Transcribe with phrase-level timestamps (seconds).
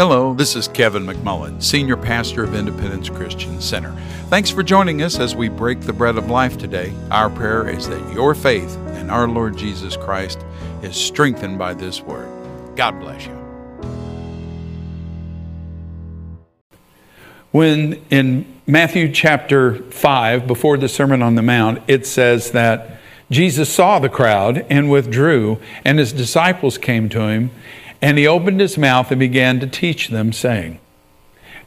[0.00, 3.94] Hello, this is Kevin McMullen, Senior Pastor of Independence Christian Center.
[4.30, 6.94] Thanks for joining us as we break the bread of life today.
[7.10, 10.42] Our prayer is that your faith in our Lord Jesus Christ
[10.82, 12.30] is strengthened by this word.
[12.76, 13.32] God bless you.
[17.50, 22.98] When in Matthew chapter 5, before the Sermon on the Mount, it says that
[23.30, 27.50] Jesus saw the crowd and withdrew, and his disciples came to him,
[28.02, 30.78] and he opened his mouth and began to teach them, saying,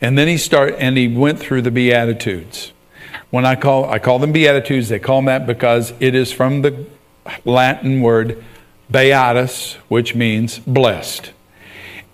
[0.01, 2.73] and then he start and he went through the Beatitudes.
[3.29, 6.61] When I call I call them Beatitudes, they call them that because it is from
[6.61, 6.85] the
[7.45, 8.43] Latin word
[8.91, 11.31] beatus, which means blessed.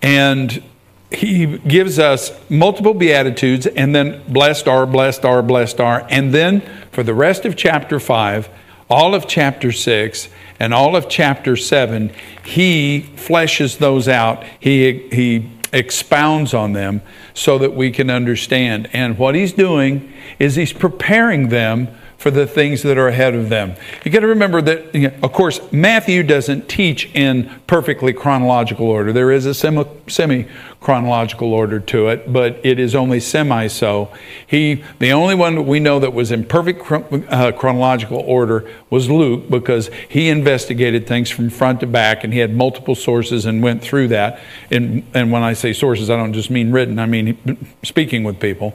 [0.00, 0.62] And
[1.10, 6.60] he gives us multiple beatitudes and then blessed are blessed are blessed are and then
[6.92, 8.48] for the rest of chapter 5
[8.90, 12.12] all of chapter 6 and all of chapter 7
[12.44, 17.00] he fleshes those out he he expounds on them
[17.32, 21.88] so that we can understand and what he's doing is he's preparing them
[22.20, 23.74] for the things that are ahead of them.
[24.04, 28.86] You got to remember that, you know, of course, Matthew doesn't teach in perfectly chronological
[28.88, 29.10] order.
[29.10, 30.46] There is a semi
[30.80, 34.10] chronological order to it, but it is only semi so.
[34.46, 39.50] He, the only one we know that was in perfect uh, chronological order was Luke
[39.50, 43.82] because he investigated things from front to back and he had multiple sources and went
[43.82, 44.40] through that.
[44.70, 47.36] And, and when I say sources, I don't just mean written, I mean
[47.82, 48.74] speaking with people.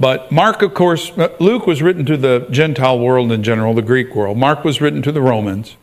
[0.00, 3.82] But Mark, of course, uh, Luke was written to the Gentile world in general, the
[3.82, 4.36] Greek world.
[4.36, 5.76] Mark was written to the Romans.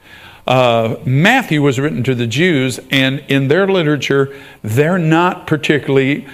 [0.45, 6.27] Uh, Matthew was written to the Jews, and in their literature, they're not particularly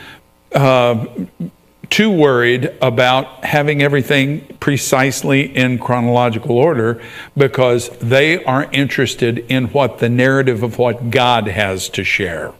[0.54, 1.06] uh,
[1.90, 7.02] too worried about having everything precisely in chronological order
[7.36, 12.54] because they are interested in what the narrative of what God has to share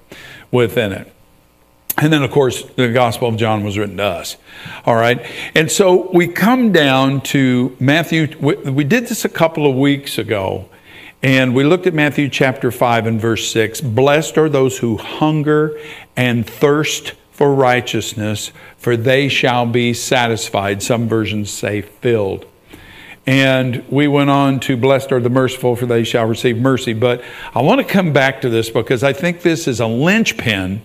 [0.52, 1.12] within it.
[1.98, 4.38] And then, of course, the Gospel of John was written to us.
[4.86, 5.26] All right.
[5.54, 8.38] And so we come down to Matthew.
[8.40, 10.70] We did this a couple of weeks ago,
[11.22, 13.82] and we looked at Matthew chapter 5 and verse 6.
[13.82, 15.78] Blessed are those who hunger
[16.16, 20.82] and thirst for righteousness, for they shall be satisfied.
[20.82, 22.46] Some versions say filled.
[23.26, 26.94] And we went on to blessed are the merciful, for they shall receive mercy.
[26.94, 27.22] But
[27.54, 30.84] I want to come back to this because I think this is a linchpin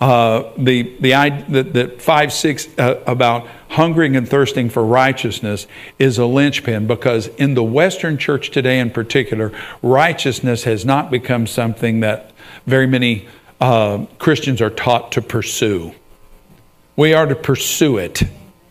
[0.00, 5.66] uh, the the that, that five six uh, about hungering and thirsting for righteousness
[5.98, 11.46] is a linchpin because in the Western church today, in particular, righteousness has not become
[11.46, 12.32] something that
[12.66, 13.26] very many
[13.60, 15.94] uh, Christians are taught to pursue.
[16.96, 18.22] We are to pursue it.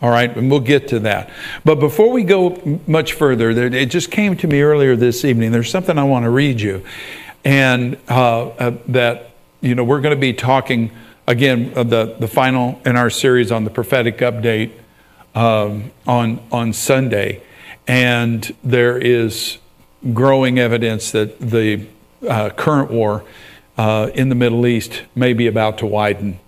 [0.02, 1.30] All right, and we'll get to that.
[1.62, 5.50] But before we go much further, it just came to me earlier this evening.
[5.52, 6.82] There's something I want to read you,
[7.44, 10.90] and uh, uh, that you know we're going to be talking
[11.26, 14.72] again, the, the final in our series on the prophetic update
[15.34, 17.42] um, on, on Sunday.
[17.86, 19.58] And there is
[20.12, 21.86] growing evidence that the
[22.28, 23.24] uh, current war
[23.76, 26.38] uh, in the Middle East may be about to widen.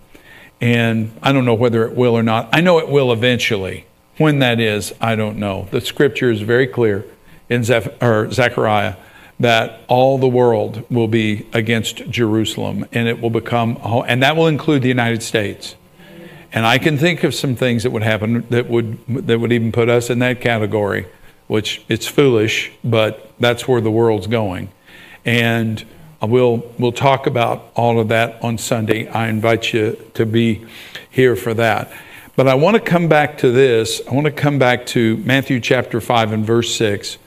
[0.61, 2.49] And I don't know whether it will or not.
[2.53, 3.85] I know it will eventually.
[4.17, 5.67] When that is, I don't know.
[5.71, 7.05] The scripture is very clear
[7.49, 8.95] in Zechariah
[9.39, 14.47] that all the world will be against Jerusalem and it will become, and that will
[14.47, 15.75] include the United States.
[16.53, 19.71] And I can think of some things that would happen that would, that would even
[19.71, 21.07] put us in that category,
[21.47, 24.69] which it's foolish, but that's where the world's going.
[25.25, 25.83] And
[26.21, 29.07] we'll, we'll talk about all of that on Sunday.
[29.07, 30.65] I invite you to be
[31.09, 31.91] here for that.
[32.35, 34.01] But I want to come back to this.
[34.09, 37.17] I want to come back to Matthew chapter 5 and verse 6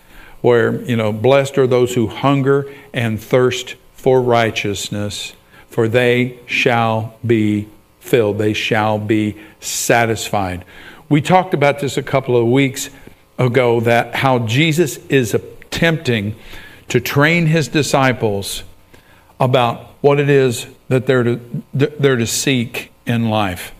[0.40, 5.32] where, you know, blessed are those who hunger and thirst for righteousness,
[5.66, 7.68] for they shall be
[8.06, 10.64] filled, they shall be satisfied.
[11.08, 12.90] We talked about this a couple of weeks
[13.38, 16.36] ago that how Jesus is attempting
[16.88, 18.62] to train his disciples
[19.38, 21.40] about what it is that they're to,
[21.74, 23.74] they're to seek in life,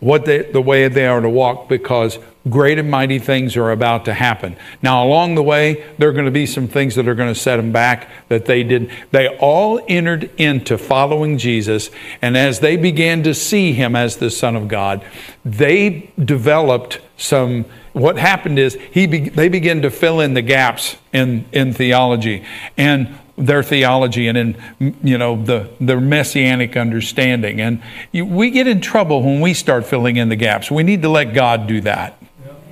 [0.00, 4.04] what they, the way they are to walk, because great and mighty things are about
[4.04, 4.56] to happen.
[4.82, 7.38] Now, along the way, there are going to be some things that are going to
[7.38, 8.90] set them back that they did.
[9.10, 11.90] They all entered into following Jesus,
[12.22, 15.04] and as they began to see him as the Son of God,
[15.44, 17.64] they developed some.
[17.92, 22.44] What happened is he be, they began to fill in the gaps in, in theology.
[22.76, 27.82] And their theology and in you know the the messianic understanding and
[28.12, 31.34] we get in trouble when we start filling in the gaps we need to let
[31.34, 32.18] god do that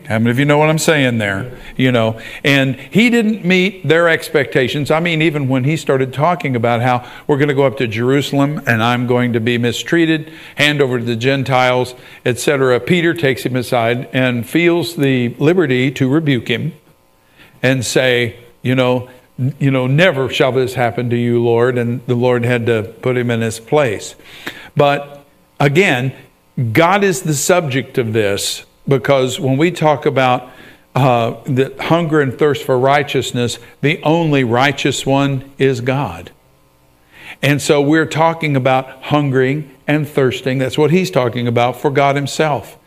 [0.08, 1.58] How many of you know what I'm saying there?
[1.76, 4.90] You know, and he didn't meet their expectations.
[4.90, 7.86] I mean, even when he started talking about how we're going to go up to
[7.86, 11.94] Jerusalem and I'm going to be mistreated, hand over to the Gentiles,
[12.26, 16.74] etc., Peter takes him aside and feels the liberty to rebuke him
[17.62, 19.08] and say, you know,
[19.58, 21.78] you know, never shall this happen to you, Lord.
[21.78, 24.14] And the Lord had to put him in his place.
[24.76, 25.24] But
[25.58, 26.14] again,
[26.72, 30.50] God is the subject of this because when we talk about
[30.94, 36.30] uh, the hunger and thirst for righteousness, the only righteous one is God.
[37.42, 40.58] And so we're talking about hungering and thirsting.
[40.58, 42.78] That's what he's talking about for God himself.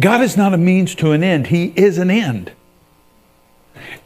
[0.00, 2.52] God is not a means to an end, he is an end.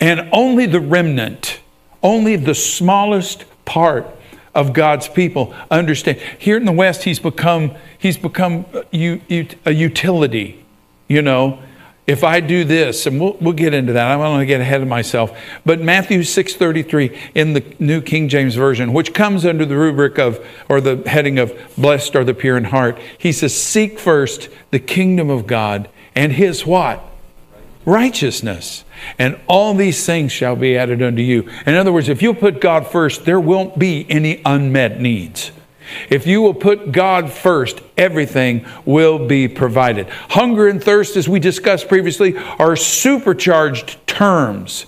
[0.01, 1.61] And only the remnant,
[2.03, 4.07] only the smallest part
[4.55, 6.19] of God's people understand.
[6.39, 10.66] Here in the West, he's become, he's become a utility
[11.09, 11.61] you know,
[12.07, 14.07] if I do this, and we'll, we'll get into that.
[14.07, 15.37] I don't want to get ahead of myself.
[15.65, 20.45] But Matthew 6.33 in the New King James Version, which comes under the rubric of,
[20.69, 22.99] or the heading of, blessed are the pure in heart.
[23.19, 27.05] He says, seek first the kingdom of God and his what?
[27.85, 28.85] Righteousness.
[29.19, 31.49] And all these things shall be added unto you.
[31.67, 35.51] In other words, if you put God first, there won't be any unmet needs.
[36.11, 40.09] If you will put God first, everything will be provided.
[40.09, 44.87] Hunger and thirst, as we discussed previously, are supercharged terms.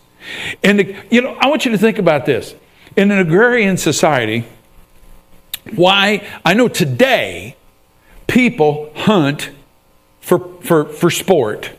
[0.62, 2.54] And, you know, I want you to think about this.
[2.96, 4.44] In an agrarian society,
[5.74, 7.56] why, I know today,
[8.26, 9.50] people hunt
[10.20, 11.70] for, for, for sport,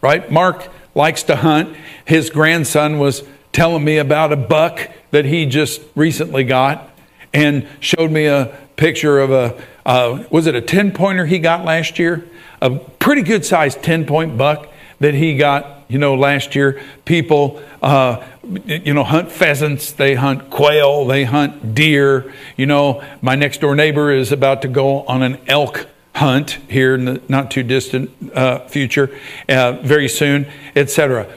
[0.00, 0.30] right?
[0.30, 1.76] Mark likes to hunt.
[2.04, 3.22] His grandson was
[3.52, 6.90] telling me about a buck that he just recently got
[7.34, 11.64] and showed me a picture of a, uh, was it a 10 pointer he got
[11.64, 12.26] last year?
[12.62, 14.68] A pretty good sized 10 point buck
[15.00, 16.80] that he got, you know, last year.
[17.04, 18.24] People, uh,
[18.64, 22.32] you know, hunt pheasants, they hunt quail, they hunt deer.
[22.56, 26.94] You know, my next door neighbor is about to go on an elk hunt here
[26.94, 29.10] in the not too distant uh, future,
[29.48, 30.46] uh, very soon,
[30.76, 31.30] etc.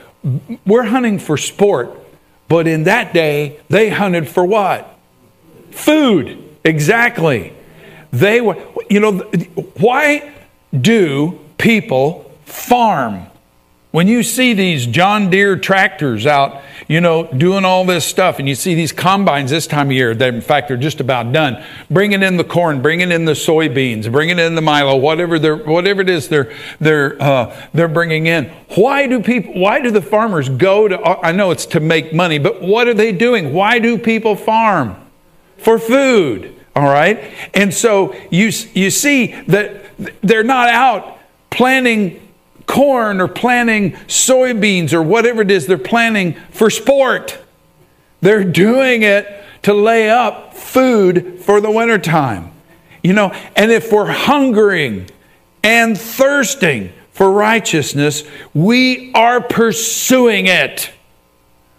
[0.66, 1.92] We're hunting for sport,
[2.48, 4.97] but in that day, they hunted for what?
[5.78, 7.54] Food, exactly.
[8.12, 8.58] They were,
[8.90, 9.20] you know,
[9.78, 10.34] why
[10.74, 13.28] do people farm?
[13.92, 18.50] When you see these John Deere tractors out, you know, doing all this stuff, and
[18.50, 21.64] you see these combines this time of year, that in fact they're just about done,
[21.92, 26.02] bringing in the corn, bringing in the soybeans, bringing in the milo, whatever they're, whatever
[26.02, 28.46] it is they're they're uh, they're bringing in.
[28.76, 29.60] Why do people?
[29.62, 31.00] Why do the farmers go to?
[31.24, 33.54] I know it's to make money, but what are they doing?
[33.54, 35.07] Why do people farm?
[35.58, 36.56] For food.
[36.76, 37.34] All right?
[37.54, 39.84] And so you, you see that
[40.22, 41.18] they're not out
[41.50, 42.22] planting
[42.68, 47.40] corn or planting soybeans or whatever it is they're planting for sport.
[48.22, 52.52] They're doing it to lay up food for the wintertime.
[53.04, 55.10] You know, and if we're hungering
[55.64, 58.24] and thirsting for righteousness,
[58.54, 60.92] we are pursuing it.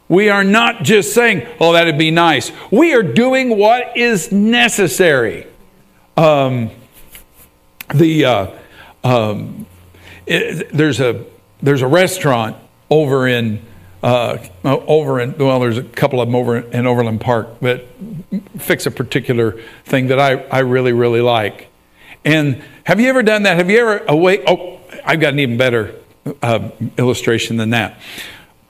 [0.09, 2.51] We are not just saying, oh, that'd be nice.
[2.71, 5.47] We are doing what is necessary.
[6.17, 6.71] Um,
[7.95, 8.51] the, uh,
[9.05, 9.67] um,
[10.27, 11.25] it, there's, a,
[11.63, 12.57] there's a restaurant
[12.91, 13.63] over in,
[14.03, 17.85] uh, over in, well, there's a couple of them over in Overland Park that
[18.59, 21.69] fix a particular thing that I, I really, really like.
[22.25, 23.57] And have you ever done that?
[23.59, 24.43] Have you ever away?
[24.47, 25.95] Oh, I've got an even better
[26.43, 28.01] uh, illustration than that.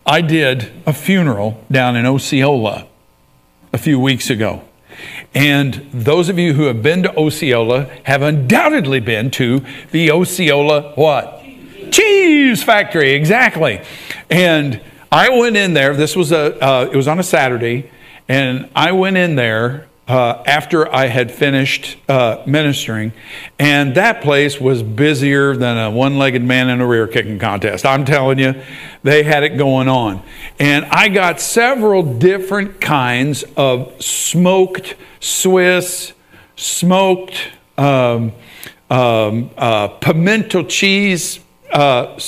[0.09, 2.87] I did a funeral down in Osceola
[3.75, 4.63] a few weeks ago.
[5.35, 10.95] And those of you who have been to Osceola have undoubtedly been to the Osceola
[10.95, 11.45] what?
[11.91, 13.83] Cheese factory, exactly.
[14.31, 14.81] And
[15.13, 15.93] I went in there.
[15.93, 17.91] This was a uh, it was on a Saturday,
[18.29, 23.13] and I went in there uh, after I had finished uh, ministering,
[23.59, 27.85] and that place was busier than a one legged man in a rear kicking contest.
[27.85, 28.55] I'm telling you,
[29.03, 30.23] they had it going on.
[30.59, 36.15] And I got several different kinds of smoked Swiss,
[36.57, 38.33] smoked um,
[38.89, 42.19] um, uh, pimento cheese, uh,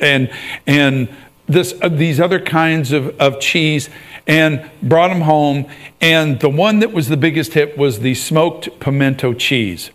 [0.00, 0.30] and,
[0.66, 1.08] and
[1.46, 3.88] this, uh, these other kinds of, of cheese
[4.26, 5.66] and brought them home.
[6.00, 9.90] And the one that was the biggest hit was the smoked pimento cheese.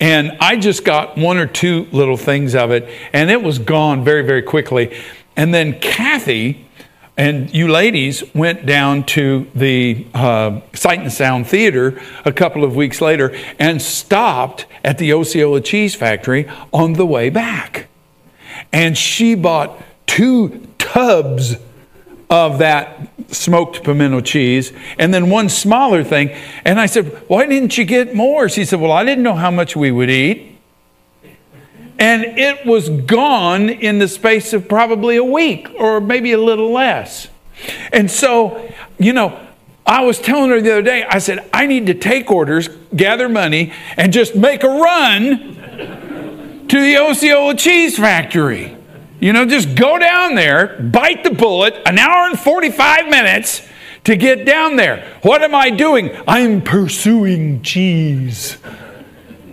[0.00, 4.04] And I just got one or two little things of it, and it was gone
[4.04, 4.96] very, very quickly.
[5.36, 6.66] And then Kathy
[7.16, 12.76] and you ladies went down to the uh, Sight and Sound Theater a couple of
[12.76, 17.88] weeks later and stopped at the Osceola Cheese Factory on the way back.
[18.72, 21.56] and she bought two tubs
[22.30, 26.30] of that smoked pimento cheese and then one smaller thing.
[26.64, 28.48] And I said, Why didn't you get more?
[28.48, 30.58] She said, Well, I didn't know how much we would eat.
[31.98, 36.70] And it was gone in the space of probably a week or maybe a little
[36.70, 37.28] less.
[37.90, 39.40] And so, you know,
[39.86, 43.28] I was telling her the other day, I said, I need to take orders, gather
[43.28, 48.75] money, and just make a run to the Osceola Cheese Factory.
[49.26, 53.60] You know, just go down there, bite the bullet, an hour and 45 minutes
[54.04, 55.18] to get down there.
[55.22, 56.16] What am I doing?
[56.28, 58.56] I'm pursuing cheese.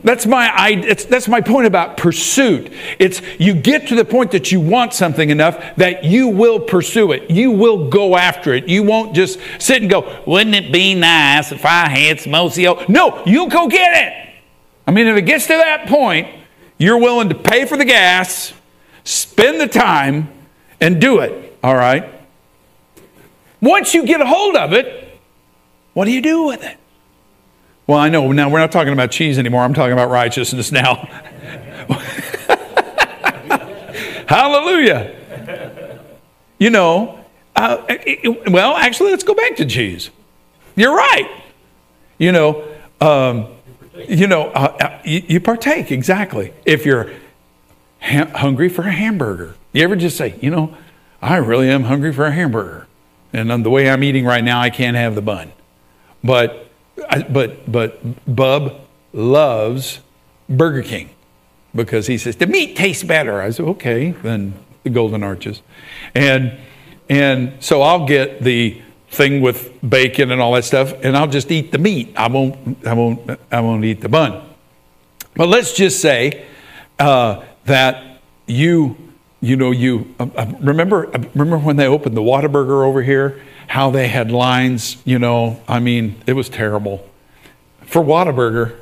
[0.03, 2.71] That's my, I, that's my point about pursuit.
[2.99, 7.11] It's you get to the point that you want something enough that you will pursue
[7.11, 7.31] it.
[7.31, 8.69] You will go after it.
[8.69, 12.85] You won't just sit and go, wouldn't it be nice if I had some OCO?
[12.89, 14.35] No, you'll go get it.
[14.85, 16.27] I mean, if it gets to that point,
[16.77, 18.53] you're willing to pay for the gas,
[19.03, 20.29] spend the time,
[20.79, 21.57] and do it.
[21.63, 22.09] All right?
[23.61, 25.17] Once you get a hold of it,
[25.93, 26.77] what do you do with it?
[27.87, 29.61] Well, I know now we're not talking about cheese anymore.
[29.61, 30.95] I'm talking about righteousness now.
[34.27, 35.15] Hallelujah.
[36.57, 37.19] You know,
[37.55, 40.09] uh, it, well, actually, let's go back to cheese.
[40.75, 41.29] You're right.
[42.17, 42.67] You know,
[43.01, 43.47] um,
[43.95, 46.53] you know, uh, uh, you, you, partake exactly.
[46.65, 47.11] If you're
[48.03, 50.75] ha- hungry for a hamburger, you ever just say, you know,
[51.21, 52.87] I really am hungry for a hamburger,
[53.31, 55.51] and the way I'm eating right now, I can't have the bun.
[56.23, 56.69] But
[57.09, 58.81] I, but but Bub
[59.13, 60.01] loves
[60.49, 61.09] Burger King
[61.73, 63.41] because he says the meat tastes better.
[63.41, 65.61] I said okay than the Golden Arches,
[66.13, 66.57] and
[67.09, 71.51] and so I'll get the thing with bacon and all that stuff, and I'll just
[71.51, 72.13] eat the meat.
[72.17, 74.49] I won't I won't I won't eat the bun.
[75.35, 76.45] But let's just say
[76.99, 78.97] uh, that you
[79.41, 83.89] you know you uh, remember uh, remember when they opened the Whataburger over here how
[83.89, 87.09] they had lines, you know, I mean, it was terrible
[87.81, 88.79] for Whataburger.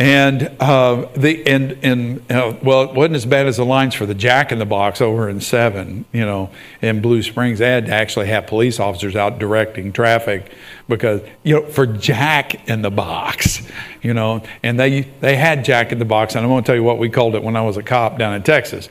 [0.00, 4.06] And uh, the and and uh, well, it wasn't as bad as the lines for
[4.06, 6.50] the Jack in the Box over in Seven, you know,
[6.80, 7.58] in Blue Springs.
[7.58, 10.52] They had to actually have police officers out directing traffic
[10.88, 13.68] because you know for Jack in the Box,
[14.02, 16.84] you know, and they they had Jack in the Box, and I'm to tell you
[16.84, 18.88] what we called it when I was a cop down in Texas.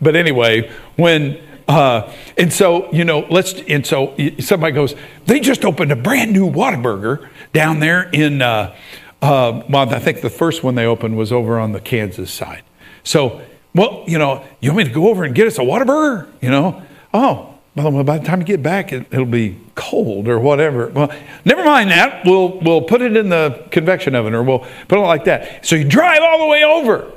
[0.00, 1.38] But anyway, when
[1.68, 4.94] uh, and so, you know, let's, and so somebody goes,
[5.26, 8.74] they just opened a brand new Whataburger down there in, uh,
[9.22, 12.62] uh, well, I think the first one they opened was over on the Kansas side.
[13.02, 13.40] So,
[13.74, 16.28] well, you know, you want me to go over and get us a Whataburger?
[16.40, 16.82] You know,
[17.12, 20.88] oh, well, by the time you get back, it, will be cold or whatever.
[20.88, 21.12] Well,
[21.44, 22.24] never mind that.
[22.24, 25.64] We'll, we'll put it in the convection oven or we'll put it like that.
[25.64, 27.12] So you drive all the way over.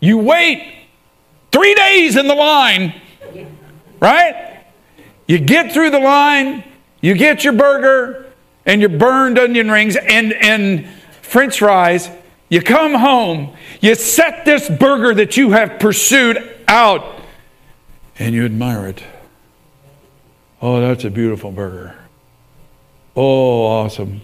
[0.00, 0.86] You wait
[1.52, 3.00] three days in the line
[4.02, 4.64] right?
[5.28, 6.64] You get through the line,
[7.00, 8.32] you get your burger
[8.66, 10.88] and your burned onion rings and, and
[11.32, 12.10] french fries.
[12.50, 16.36] You come home, you set this burger that you have pursued
[16.68, 17.02] out,
[18.18, 19.02] and you admire it.
[20.60, 21.96] Oh, that's a beautiful burger.
[23.16, 24.20] Oh, awesome.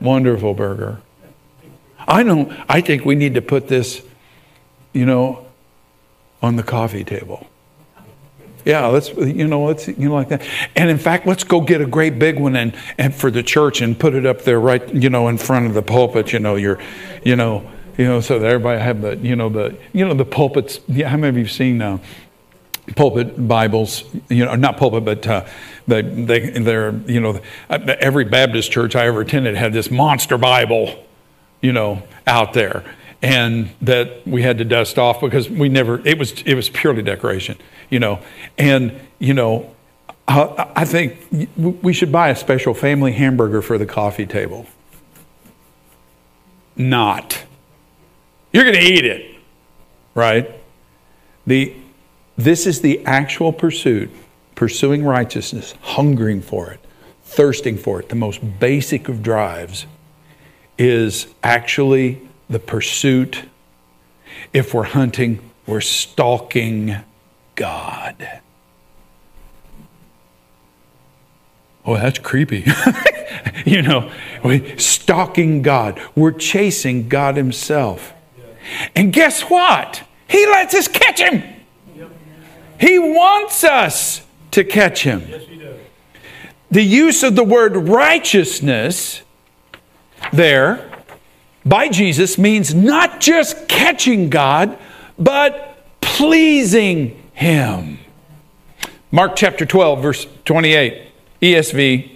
[0.00, 1.00] Wonderful burger.
[1.98, 4.00] I know, I think we need to put this,
[4.92, 5.44] you know,
[6.40, 7.48] on the coffee table.
[8.68, 10.46] Yeah, let's you know let's you know like that.
[10.76, 13.80] And in fact, let's go get a great big one and, and for the church
[13.80, 16.34] and put it up there right you know in front of the pulpit.
[16.34, 16.78] You know, you're
[17.24, 20.26] you know you know so that everybody have the you know the you know the
[20.26, 20.80] pulpits.
[20.86, 21.96] Yeah, how many of you have seen uh,
[22.94, 24.04] pulpit Bibles?
[24.28, 25.46] You know, not pulpit, but uh,
[25.86, 31.06] they they they're you know every Baptist church I ever attended had this monster Bible,
[31.62, 32.84] you know, out there
[33.20, 37.02] and that we had to dust off because we never it was it was purely
[37.02, 37.56] decoration
[37.90, 38.20] you know?
[38.56, 39.74] And you know
[40.30, 44.66] i think we should buy a special family hamburger for the coffee table.
[46.76, 47.44] Not.
[48.52, 49.38] You're going to eat it
[50.18, 50.50] right?
[51.46, 51.74] The
[52.36, 54.10] this is the actual pursuit
[54.54, 56.80] pursuing righteousness hungering for it
[57.22, 58.08] thirsting for it.
[58.08, 59.86] The most basic of drives
[60.78, 63.42] is actually the pursuit.
[64.52, 66.96] If we're hunting, we're stalking
[67.54, 68.40] God.
[71.84, 72.66] Oh, that's creepy.
[73.64, 74.10] you know,
[74.44, 76.00] we're stalking God.
[76.14, 78.12] We're chasing God Himself.
[78.94, 80.02] And guess what?
[80.28, 81.42] He lets us catch Him.
[82.78, 85.22] He wants us to catch Him.
[86.70, 89.22] The use of the word righteousness
[90.32, 90.87] there
[91.68, 94.78] by Jesus means not just catching God,
[95.18, 97.98] but pleasing him.
[99.10, 101.10] Mark chapter 12, verse 28,
[101.42, 102.10] ESV.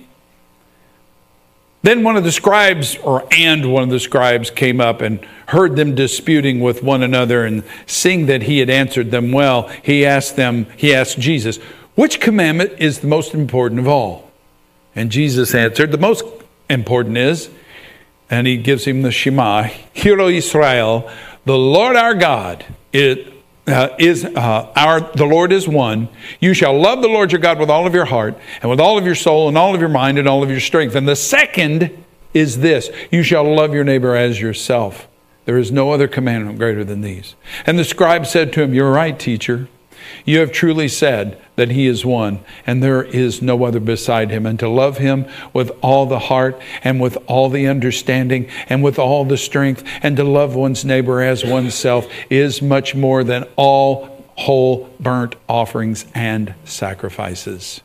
[1.82, 5.74] Then one of the scribes, or and one of the scribes, came up and heard
[5.74, 10.36] them disputing with one another, and seeing that he had answered them well, he asked
[10.36, 11.56] them, he asked Jesus,
[11.94, 14.30] which commandment is the most important of all?
[14.94, 16.24] And Jesus answered, the most
[16.70, 17.50] important is,
[18.32, 21.08] and he gives him the Shema, Hear, O Israel,
[21.44, 23.30] the Lord our God it,
[23.66, 26.08] uh, is uh, our the Lord is one.
[26.40, 28.96] You shall love the Lord your God with all of your heart and with all
[28.96, 30.94] of your soul and all of your mind and all of your strength.
[30.94, 35.06] And the second is this: you shall love your neighbor as yourself.
[35.44, 37.34] There is no other commandment greater than these.
[37.66, 39.68] And the scribe said to him, You're right, teacher.
[40.24, 44.46] You have truly said that he is one, and there is no other beside him,
[44.46, 48.98] and to love him with all the heart, and with all the understanding, and with
[48.98, 54.08] all the strength, and to love one's neighbor as oneself is much more than all
[54.36, 57.80] whole burnt offerings and sacrifices.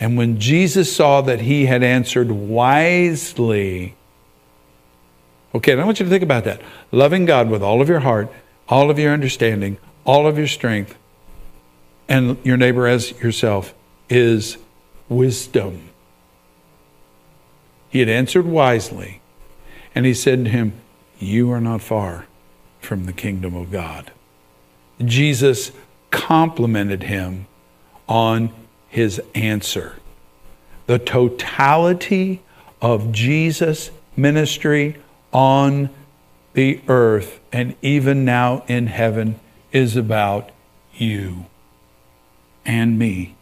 [0.00, 3.94] And when Jesus saw that he had answered wisely,
[5.54, 6.60] okay, I want you to think about that.
[6.92, 8.30] Loving God with all of your heart,
[8.68, 10.96] all of your understanding, all of your strength,
[12.08, 13.74] and your neighbor as yourself
[14.08, 14.56] is
[15.08, 15.90] wisdom.
[17.90, 19.20] He had answered wisely,
[19.94, 20.72] and he said to him,
[21.18, 22.26] You are not far
[22.80, 24.12] from the kingdom of God.
[25.04, 25.72] Jesus
[26.10, 27.46] complimented him
[28.08, 28.52] on
[28.88, 29.96] his answer.
[30.86, 32.42] The totality
[32.80, 34.96] of Jesus' ministry
[35.32, 35.90] on
[36.54, 39.38] the earth and even now in heaven
[39.70, 40.50] is about
[40.94, 41.44] you
[42.68, 43.34] and me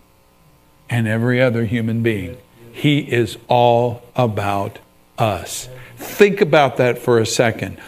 [0.88, 2.38] and every other human being.
[2.72, 4.78] He is all about
[5.18, 5.68] us.
[5.96, 7.78] Think about that for a second.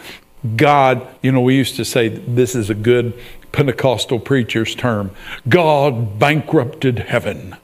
[0.55, 3.17] God, you know, we used to say this is a good
[3.51, 5.11] Pentecostal preacher's term
[5.47, 7.55] God bankrupted heaven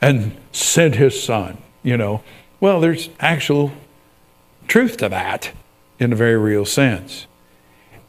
[0.00, 2.22] and sent his son, you know.
[2.60, 3.72] Well, there's actual
[4.68, 5.52] truth to that
[5.98, 7.26] in a very real sense.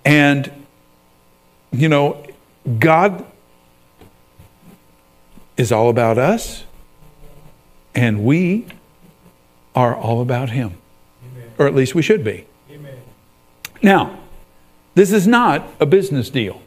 [0.04, 0.52] And,
[1.72, 2.26] you know,
[2.80, 3.26] God
[5.58, 6.64] is all about us,
[7.94, 8.66] and we
[9.74, 10.78] are all about Him.
[11.32, 11.52] Amen.
[11.58, 12.46] Or at least we should be.
[12.72, 12.98] Amen.
[13.82, 14.20] Now,
[14.96, 16.62] this is not a business deal.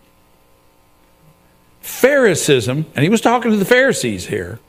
[1.81, 4.61] Pharisaism, and he was talking to the Pharisees here,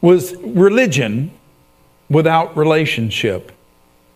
[0.00, 1.32] was religion
[2.08, 3.52] without relationship.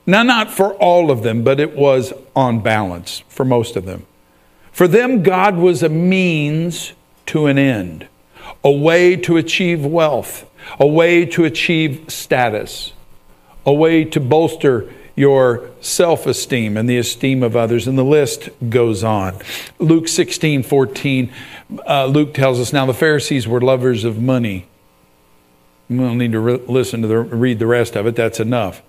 [0.06, 4.06] Now, not for all of them, but it was on balance for most of them.
[4.70, 6.92] For them, God was a means
[7.26, 8.08] to an end
[8.64, 10.48] a way to achieve wealth,
[10.78, 12.92] a way to achieve status,
[13.66, 17.86] a way to bolster your self esteem and the esteem of others.
[17.86, 19.38] And the list goes on.
[19.78, 21.32] Luke 16 14,
[21.86, 24.66] uh, Luke tells us now the Pharisees were lovers of money.
[25.88, 28.82] We don't need to re- listen to the, read the rest of it, that's enough.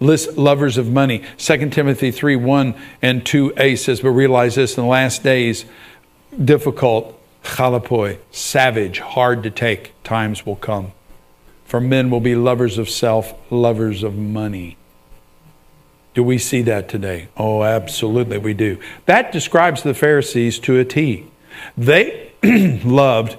[0.00, 1.22] List, lovers of money.
[1.38, 5.64] 2 Timothy 3 1 and 2a says, But realize this in the last days,
[6.44, 10.92] difficult chalepoi, savage, hard to take times will come.
[11.64, 14.76] For men will be lovers of self, lovers of money.
[16.14, 17.28] Do we see that today?
[17.36, 18.78] Oh, absolutely, we do.
[19.06, 21.26] That describes the Pharisees to a T.
[21.76, 22.32] They
[22.84, 23.36] loved,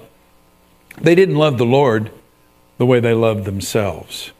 [0.99, 2.11] they didn't love the Lord
[2.77, 4.31] the way they loved themselves.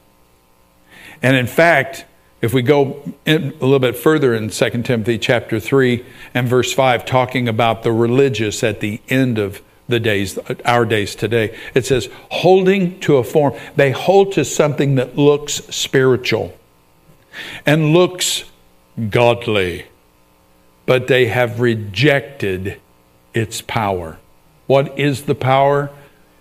[1.21, 2.05] And in fact,
[2.43, 7.05] if we go a little bit further in 2 Timothy chapter 3 and verse 5,
[7.05, 12.09] talking about the religious at the end of the days, our days today, it says,
[12.29, 13.53] holding to a form.
[13.77, 16.53] They hold to something that looks spiritual
[17.65, 18.43] and looks
[19.09, 19.85] godly,
[20.85, 22.81] but they have rejected
[23.33, 24.19] its power.
[24.67, 25.91] What is the power?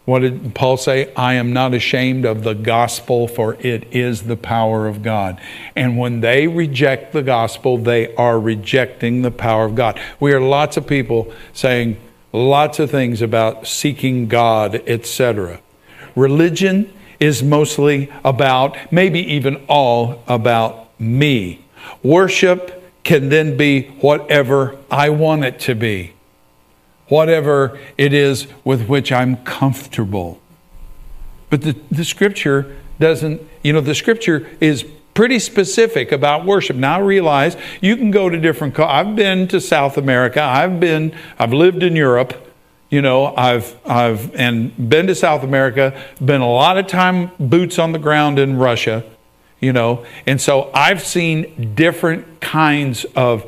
[0.05, 1.13] What did Paul say?
[1.15, 5.41] I am not ashamed of the gospel, for it is the power of God.
[5.77, 10.01] And when they reject the gospel, they are rejecting the power of God.
[10.19, 11.99] We hear lots of people saying
[12.33, 15.61] lots of things about seeking God, etc.
[16.17, 21.65] Religion is mostly about, maybe even all about me.
[22.03, 26.15] Worship can then be whatever I want it to be
[27.13, 30.41] whatever it is with which I'm comfortable.
[31.51, 36.75] But the, the scripture doesn't, you know, the scripture is pretty specific about worship.
[36.75, 41.15] Now I realize you can go to different, I've been to South America, I've been,
[41.39, 42.33] I've lived in Europe,
[42.89, 47.79] you know, I've, I've, and been to South America, been a lot of time boots
[47.79, 49.05] on the ground in Russia,
[49.61, 53.45] you know, and so I've seen different kinds of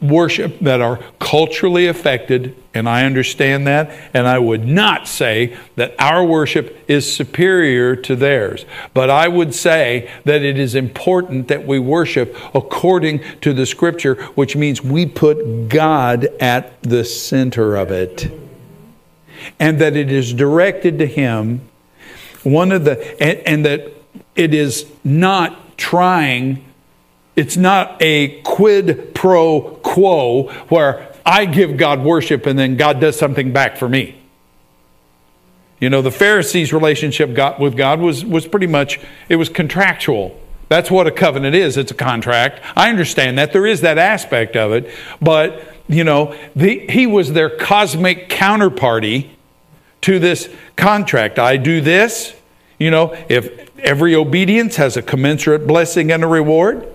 [0.00, 5.94] worship that are culturally affected, and I understand that, and I would not say that
[5.98, 8.64] our worship is superior to theirs.
[8.94, 14.14] But I would say that it is important that we worship according to the scripture,
[14.34, 18.30] which means we put God at the center of it.
[19.58, 21.62] And that it is directed to Him.
[22.42, 23.92] One of the, and, and that
[24.34, 26.64] it is not trying
[27.38, 33.18] it's not a quid pro quo where I give God worship and then God does
[33.18, 34.18] something back for me.
[35.80, 40.38] You know, the Pharisees' relationship with God was, was pretty much, it was contractual.
[40.68, 41.76] That's what a covenant is.
[41.76, 42.60] It's a contract.
[42.76, 43.52] I understand that.
[43.52, 44.92] There is that aspect of it.
[45.20, 49.30] But, you know, the, he was their cosmic counterparty
[50.02, 51.38] to this contract.
[51.38, 52.34] I do this.
[52.78, 56.86] You know, if every obedience has a commensurate blessing and a reward,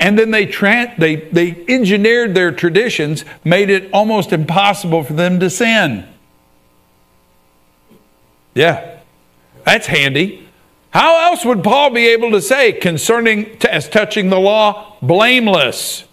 [0.00, 5.40] and then they, tra- they, they engineered their traditions, made it almost impossible for them
[5.40, 6.06] to sin.
[8.54, 9.00] Yeah,
[9.64, 10.48] that's handy.
[10.90, 16.04] How else would Paul be able to say concerning as touching the law, blameless?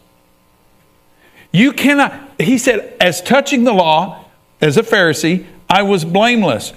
[1.51, 4.25] You cannot, he said, as touching the law,
[4.59, 6.73] as a Pharisee, I was blameless.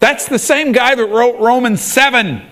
[0.00, 2.42] That's the same guy that wrote Romans 7.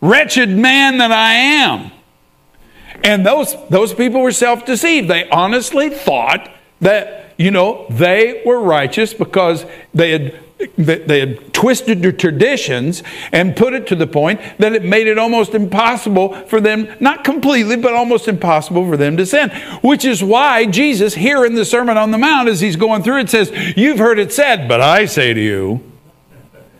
[0.00, 1.92] Wretched man that I am.
[3.02, 5.08] And those, those people were self deceived.
[5.08, 10.40] They honestly thought that, you know, they were righteous because they had
[10.76, 15.18] they had twisted their traditions and put it to the point that it made it
[15.18, 19.50] almost impossible for them, not completely, but almost impossible for them to sin.
[19.82, 23.20] Which is why Jesus, here in the Sermon on the Mount, as he's going through
[23.20, 25.80] it, says, You've heard it said, but I say to you.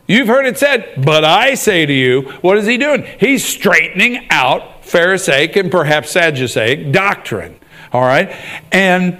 [0.07, 2.23] You've heard it said, but I say to you.
[2.41, 3.07] What is he doing?
[3.21, 7.59] He's straightening out Pharisaic and perhaps Sadduceic doctrine.
[7.93, 8.35] All right?
[8.73, 9.19] And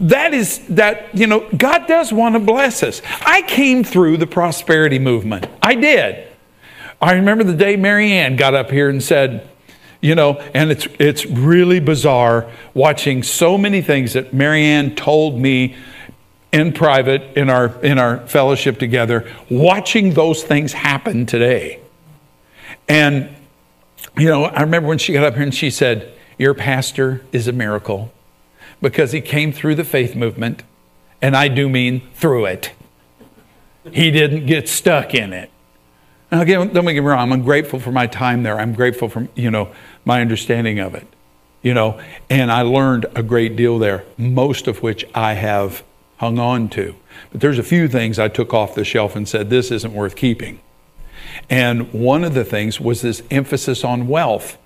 [0.00, 3.00] that is that, you know, God does want to bless us.
[3.24, 5.46] I came through the prosperity movement.
[5.62, 6.26] I did.
[7.00, 9.48] I remember the day Marianne got up here and said,
[10.02, 15.76] you know, and it's it's really bizarre watching so many things that Marianne told me
[16.52, 21.80] in private in our in our fellowship together, watching those things happen today.
[22.88, 23.34] And
[24.16, 27.48] you know, I remember when she got up here and she said, Your pastor is
[27.48, 28.12] a miracle
[28.80, 30.62] because he came through the faith movement,
[31.20, 32.72] and I do mean through it.
[33.92, 35.50] He didn't get stuck in it.
[36.30, 38.58] Now, again, don't get me wrong, I'm grateful for my time there.
[38.58, 39.72] I'm grateful for, you know,
[40.04, 41.06] my understanding of it.
[41.62, 45.82] You know, and I learned a great deal there, most of which I have
[46.16, 46.94] hung on to.
[47.32, 50.16] But there's a few things I took off the shelf and said, this isn't worth
[50.16, 50.60] keeping.
[51.48, 54.58] And one of the things was this emphasis on wealth.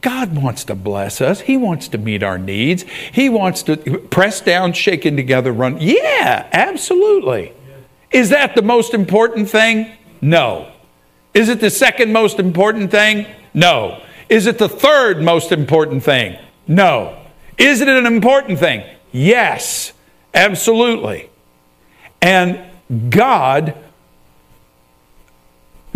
[0.00, 1.40] God wants to bless us.
[1.40, 2.84] He wants to meet our needs.
[3.12, 5.78] He wants to press down, shaken together, run.
[5.80, 7.52] Yeah, absolutely.
[8.10, 9.90] Is that the most important thing?
[10.20, 10.72] No.
[11.34, 13.26] Is it the second most important thing?
[13.54, 14.02] No.
[14.28, 16.38] Is it the third most important thing?
[16.66, 17.18] No.
[17.56, 18.84] Is it an important thing?
[19.10, 19.92] Yes,
[20.32, 21.28] absolutely.
[22.22, 22.60] And
[23.10, 23.74] God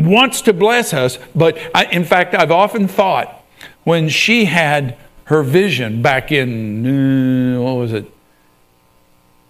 [0.05, 3.45] wants to bless us, but I, in fact, I've often thought
[3.85, 8.07] when she had her vision back in, uh, what was it,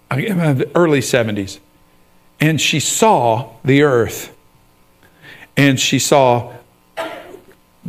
[0.09, 1.59] the early 70s,
[2.39, 4.35] and she saw the earth,
[5.57, 6.53] and she saw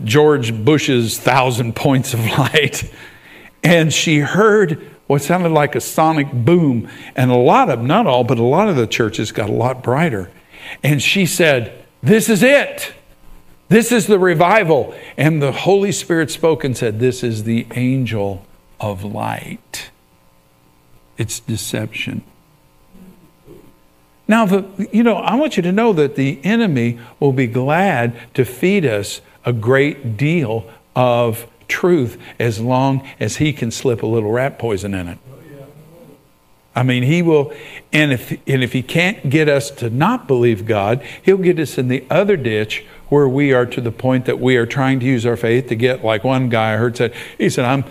[0.03, 2.91] George Bush's thousand points of light,
[3.63, 8.25] and she heard what sounded like a sonic boom, and a lot of, not all,
[8.25, 10.31] but a lot of the churches got a lot brighter.
[10.83, 12.95] And she said, this is it.
[13.69, 14.95] This is the revival.
[15.17, 18.45] And the Holy Spirit spoke and said, This is the angel
[18.79, 19.91] of light.
[21.17, 22.23] It's deception.
[24.27, 28.19] Now, the, you know, I want you to know that the enemy will be glad
[28.35, 34.07] to feed us a great deal of truth as long as he can slip a
[34.07, 35.19] little rat poison in it.
[36.77, 37.53] I mean, he will,
[37.93, 41.79] and if, and if he can't get us to not believe God, he'll get us
[41.79, 45.07] in the other ditch where we are to the point that we are trying to
[45.07, 47.85] use our faith to get, like one guy I heard said, he said, I'm,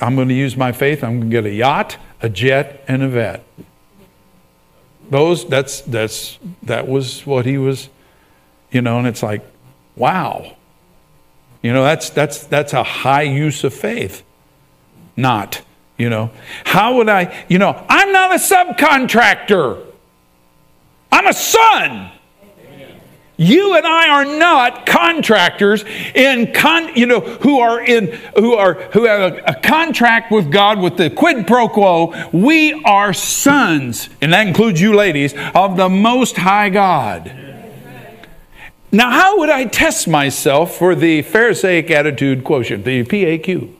[0.00, 3.02] I'm going to use my faith, I'm going to get a yacht, a jet, and
[3.02, 3.44] a vet.
[5.10, 7.90] Those, that's, that's, that was what he was,
[8.70, 9.42] you know, and it's like,
[9.94, 10.56] wow.
[11.62, 14.22] You know, that's, that's, that's a high use of faith.
[15.16, 15.60] Not.
[16.00, 16.30] You know,
[16.64, 19.84] how would I, you know, I'm not a subcontractor.
[21.12, 22.10] I'm a son.
[23.36, 25.84] You and I are not contractors
[26.14, 30.50] in con, you know, who are in who are who have a, a contract with
[30.50, 32.14] God with the quid pro quo.
[32.32, 37.30] We are sons, and that includes you ladies, of the most high God.
[38.90, 43.79] Now, how would I test myself for the Pharisaic attitude quotient, the PAQ?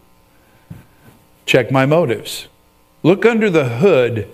[1.50, 2.46] Check my motives.
[3.02, 4.32] Look under the hood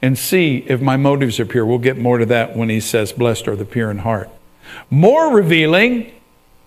[0.00, 1.66] and see if my motives are pure.
[1.66, 4.30] We'll get more to that when he says, Blessed are the pure in heart.
[4.88, 6.10] More revealing,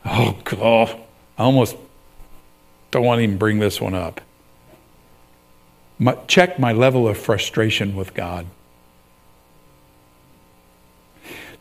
[0.05, 1.01] oh, God,
[1.35, 1.77] I almost
[2.91, 4.21] don't want to even bring this one up.
[5.97, 8.45] My, check my level of frustration with God.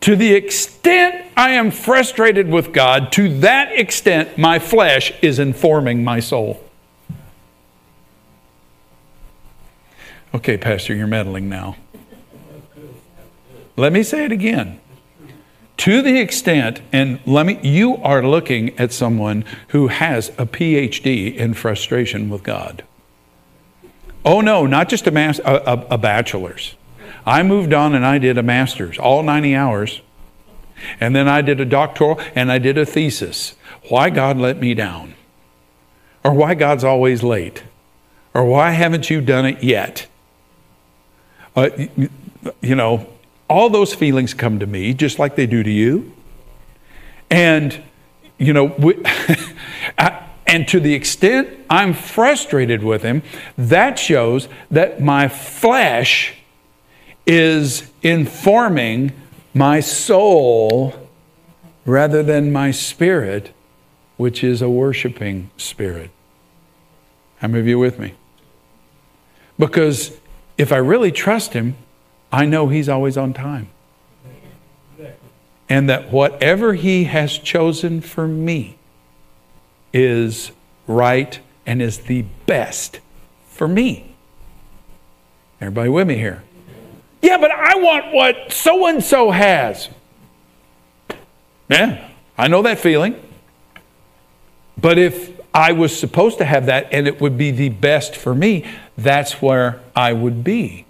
[0.03, 6.05] To the extent I am frustrated with God, to that extent my flesh is informing
[6.05, 6.63] my soul.
[10.37, 11.77] Okay, Pastor, you're meddling now.
[13.75, 14.79] Let me say it again
[15.79, 21.35] to the extent, and let me, you are looking at someone who has a PhD
[21.35, 22.85] in frustration with God.
[24.27, 26.75] Oh no, not just a, mas- a, a, a bachelor's.
[27.25, 30.03] I moved on and I did a master's, all 90 hours.
[31.01, 33.55] And then I did a doctoral and I did a thesis.
[33.89, 35.15] Why God let me down?
[36.23, 37.63] Or why God's always late?
[38.35, 40.09] Or why haven't you done it yet?
[41.57, 41.71] Uh,
[42.61, 43.09] you know,
[43.49, 46.13] all those feelings come to me just like they do to you.
[47.31, 47.83] And,
[48.39, 49.03] you know, we,
[50.47, 53.23] and to the extent I'm frustrated with him,
[53.57, 56.35] that shows that my flesh
[57.27, 59.13] is informing
[59.55, 60.95] my soul
[61.87, 63.53] rather than my spirit,
[64.17, 66.11] which is a worshiping spirit.
[67.39, 68.15] How many of you with me?
[69.59, 70.19] Because
[70.59, 71.77] if I really trust him,
[72.33, 73.69] I know He's always on time.
[75.69, 78.79] And that whatever He has chosen for me
[79.93, 80.53] is
[80.87, 83.01] right and is the best
[83.49, 84.15] for me.
[85.61, 86.43] Everybody with me here?
[87.23, 89.89] Yeah, but I want what so and so has.
[91.69, 93.21] Yeah, I know that feeling.
[94.79, 98.35] But if I was supposed to have that and it would be the best for
[98.35, 100.87] me, that's where I would be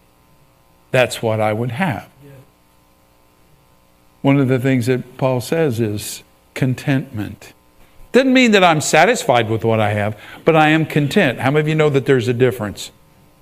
[0.96, 2.08] that's what I would have.
[4.22, 6.22] One of the things that Paul says is
[6.54, 7.52] contentment.
[8.12, 11.40] Doesn't mean that I'm satisfied with what I have, but I am content.
[11.40, 12.92] How many of you know that there's a difference?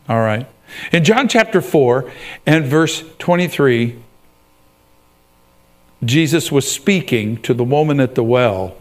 [0.08, 0.48] All right.
[0.90, 2.10] In John chapter 4
[2.44, 4.02] and verse 23,
[6.04, 8.76] Jesus was speaking to the woman at the well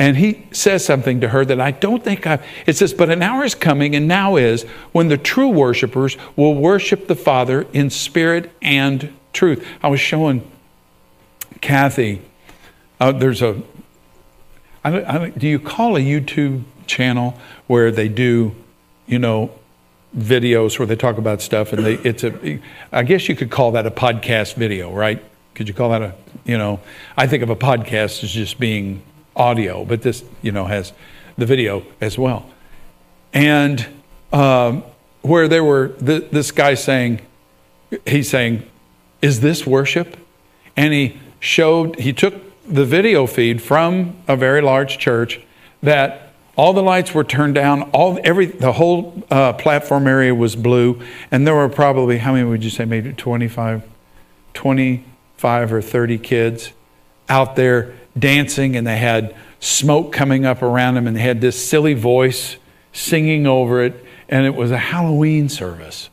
[0.00, 2.42] and he says something to her that I don't think I've.
[2.66, 6.54] It says, But an hour is coming, and now is, when the true worshipers will
[6.54, 9.64] worship the Father in spirit and truth.
[9.82, 10.50] I was showing
[11.60, 12.22] Kathy,
[12.98, 13.60] uh, there's a.
[14.82, 18.54] I, I, do you call a YouTube channel where they do,
[19.06, 19.50] you know,
[20.16, 22.58] videos where they talk about stuff and they it's a
[22.90, 25.22] I guess you could call that a podcast video, right?
[25.54, 26.14] Could you call that a,
[26.46, 26.80] you know,
[27.18, 29.02] I think of a podcast as just being
[29.36, 30.92] audio, but this, you know, has
[31.36, 32.48] the video as well.
[33.32, 33.86] And
[34.32, 34.84] um,
[35.22, 37.20] where there were th- this guy saying,
[38.06, 38.62] he's saying,
[39.22, 40.16] "Is this worship?"
[40.76, 42.34] And he showed, he took
[42.66, 45.40] the video feed from a very large church
[45.82, 50.56] that all the lights were turned down, all every the whole uh, platform area was
[50.56, 53.82] blue, and there were probably how many would you say maybe 25,
[54.52, 56.72] 25 or 30 kids
[57.28, 61.68] out there dancing and they had smoke coming up around them and they had this
[61.68, 62.56] silly voice
[62.92, 66.10] singing over it and it was a halloween service.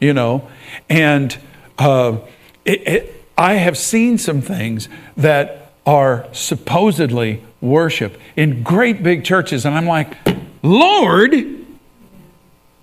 [0.00, 0.48] You know?
[0.88, 1.36] And
[1.78, 2.18] uh,
[2.64, 9.64] it, it, i have seen some things that are supposedly worship in great big churches
[9.64, 10.16] and i'm like
[10.62, 11.32] lord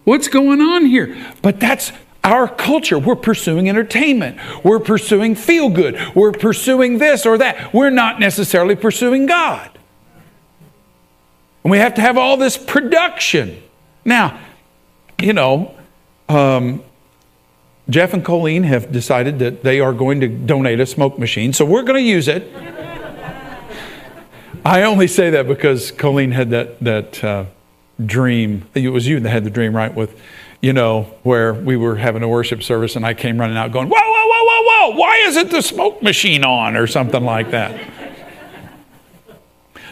[0.05, 1.17] what's going on here?
[1.41, 1.91] But that's
[2.25, 2.97] our culture.
[2.97, 4.39] We're pursuing entertainment.
[4.63, 5.97] We're pursuing feel good.
[6.15, 7.73] We're pursuing this or that.
[7.73, 9.69] We're not necessarily pursuing God.
[11.63, 13.61] And we have to have all this production.
[14.03, 14.39] Now,
[15.21, 15.75] you know,
[16.27, 16.83] um,
[17.89, 21.63] Jeff and Colleen have decided that they are going to donate a smoke machine, so
[21.63, 22.51] we're going to use it.
[24.65, 27.45] I only say that because Colleen had that that uh,
[28.03, 28.67] dream.
[28.73, 29.93] It was you that had the dream, right?
[29.93, 30.19] With
[30.65, 33.87] you know, where we were having a worship service and I came running out going,
[33.87, 37.79] whoa, whoa, whoa, whoa, whoa, why isn't the smoke machine on or something like that?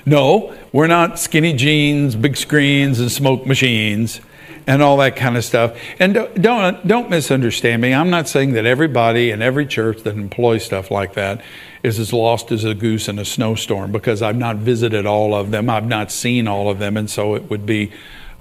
[0.03, 4.19] no, we're not skinny jeans, big screens, and smoke machines.
[4.65, 5.77] and all that kind of stuff.
[5.99, 7.93] And don't, don't, don't misunderstand me.
[7.93, 11.43] I'm not saying that everybody in every church that employs stuff like that
[11.83, 15.51] is as lost as a goose in a snowstorm because I've not visited all of
[15.51, 15.69] them.
[15.69, 16.97] I've not seen all of them.
[16.97, 17.91] And so it would be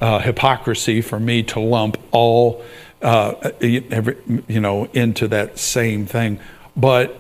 [0.03, 2.63] uh, hypocrisy for me to lump all,
[3.01, 4.17] uh, every,
[4.49, 6.41] you know, into that same thing.
[6.77, 7.19] But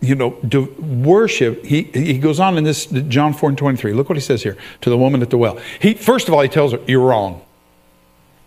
[0.00, 0.38] you know,
[0.78, 3.92] worship, he, he goes on in this, John 4 and 23.
[3.92, 5.58] Look what he says here to the woman at the well.
[5.80, 7.42] He, first of all, he tells her, You're wrong.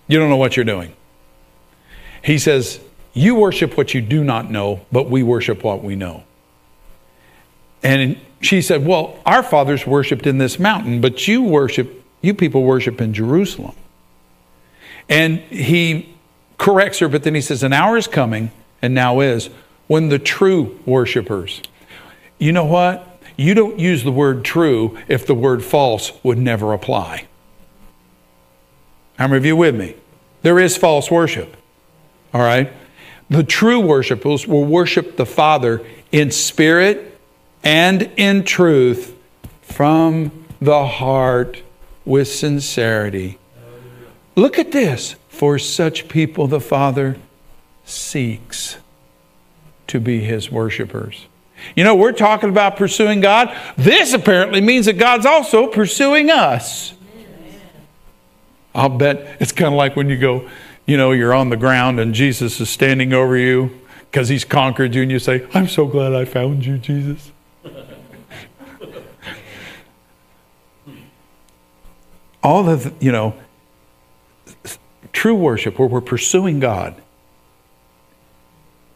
[0.08, 0.94] You don't know what you're doing.
[2.24, 2.80] He says,
[3.14, 6.24] You worship what you do not know, but we worship what we know.
[7.84, 12.64] And she said, Well, our fathers worshiped in this mountain, but you worship, you people
[12.64, 13.76] worship in Jerusalem.
[15.10, 16.16] And he
[16.58, 19.50] corrects her, but then he says, An hour is coming, and now is
[19.88, 21.62] when the true worshipers,
[22.38, 23.08] you know what?
[23.36, 27.28] You don't use the word true if the word false would never apply.
[29.18, 29.96] How many of you with me?
[30.44, 31.56] There is false worship.
[32.34, 32.72] All right?
[33.30, 37.20] The true worshipers will worship the Father in spirit
[37.64, 39.16] and in truth
[39.62, 41.62] from the heart
[42.06, 43.38] with sincerity.
[44.36, 45.16] Look at this.
[45.30, 47.18] For such people the Father
[47.84, 48.78] seeks
[49.88, 51.26] to be his worshipers.
[51.76, 53.56] You know, we're talking about pursuing God.
[53.76, 56.94] This apparently means that God's also pursuing us.
[58.76, 60.48] I'll bet it's kind of like when you go,
[60.86, 63.80] you know, you're on the ground and Jesus is standing over you
[64.12, 67.32] because he's conquered you, and you say, I'm so glad I found you, Jesus.
[72.44, 73.36] All of, you know,
[75.14, 76.96] true worship where we're pursuing God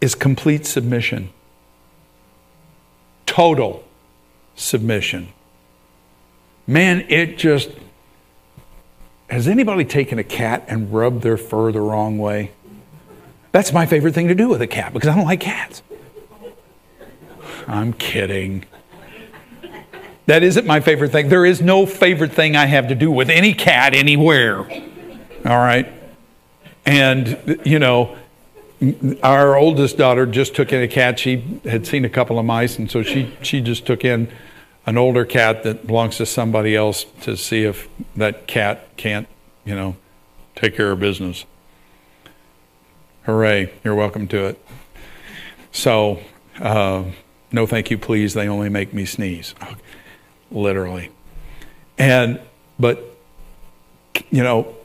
[0.01, 1.29] is complete submission,
[3.25, 3.83] total
[4.55, 5.29] submission.
[6.67, 7.69] Man, it just.
[9.29, 12.51] Has anybody taken a cat and rubbed their fur the wrong way?
[13.51, 15.81] That's my favorite thing to do with a cat because I don't like cats.
[17.67, 18.65] I'm kidding.
[20.27, 21.29] That isn't my favorite thing.
[21.29, 24.59] There is no favorite thing I have to do with any cat anywhere.
[25.45, 25.91] All right?
[26.85, 28.17] And, you know,
[29.23, 31.19] our oldest daughter just took in a cat.
[31.19, 34.31] She had seen a couple of mice, and so she, she just took in
[34.85, 39.27] an older cat that belongs to somebody else to see if that cat can't,
[39.63, 39.95] you know,
[40.55, 41.45] take care of business.
[43.23, 44.59] Hooray, you're welcome to it.
[45.71, 46.19] So,
[46.59, 47.05] uh,
[47.51, 48.33] no thank you, please.
[48.33, 49.55] They only make me sneeze.
[50.51, 51.11] Literally.
[51.97, 52.39] And,
[52.79, 53.03] but,
[54.29, 54.75] you know,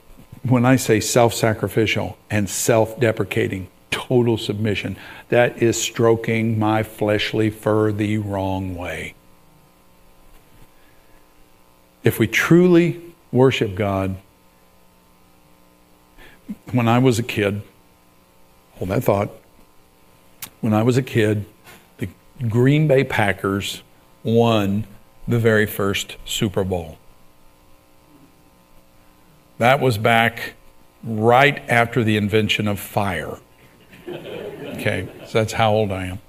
[0.43, 4.97] when I say self sacrificial and self deprecating, total submission.
[5.29, 9.13] That is stroking my fleshly fur the wrong way.
[12.03, 12.99] If we truly
[13.31, 14.17] worship God,
[16.71, 17.61] when I was a kid,
[18.73, 19.29] hold that thought.
[20.61, 21.45] When I was a kid,
[21.97, 22.09] the
[22.49, 23.83] Green Bay Packers
[24.23, 24.87] won
[25.27, 26.97] the very first Super Bowl.
[29.57, 30.53] That was back
[31.03, 33.37] right after the invention of fire.
[34.07, 36.19] Okay, so that's how old I am.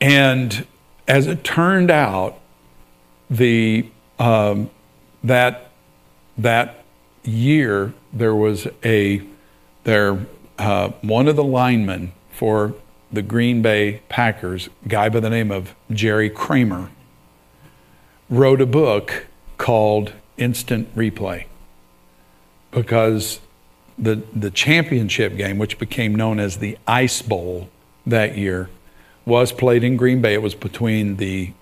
[0.00, 0.66] And
[1.06, 2.38] as it turned out,
[3.28, 4.70] the um,
[5.22, 5.70] that
[6.38, 6.84] that
[7.22, 9.22] year there was a
[9.84, 10.26] there
[10.58, 12.74] uh, one of the linemen for
[13.12, 16.90] the Green Bay Packers, guy by the name of Jerry Kramer,
[18.30, 19.26] wrote a book
[19.58, 21.44] called Instant Replay
[22.70, 23.40] because
[23.98, 27.68] the, the championship game, which became known as the Ice Bowl
[28.06, 28.70] that year,
[29.26, 30.34] was played in Green Bay.
[30.34, 31.52] It was between the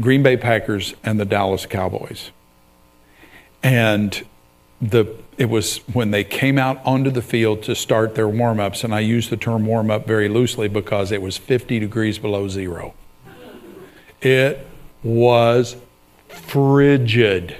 [0.00, 2.30] Green Bay Packers and the Dallas Cowboys.
[3.62, 4.26] And
[4.80, 8.94] the it was when they came out onto the field to start their warm-ups, and
[8.94, 12.92] I use the term warm-up very loosely because it was 50 degrees below zero.
[14.20, 14.66] It
[15.02, 15.76] was
[16.32, 17.56] frigid.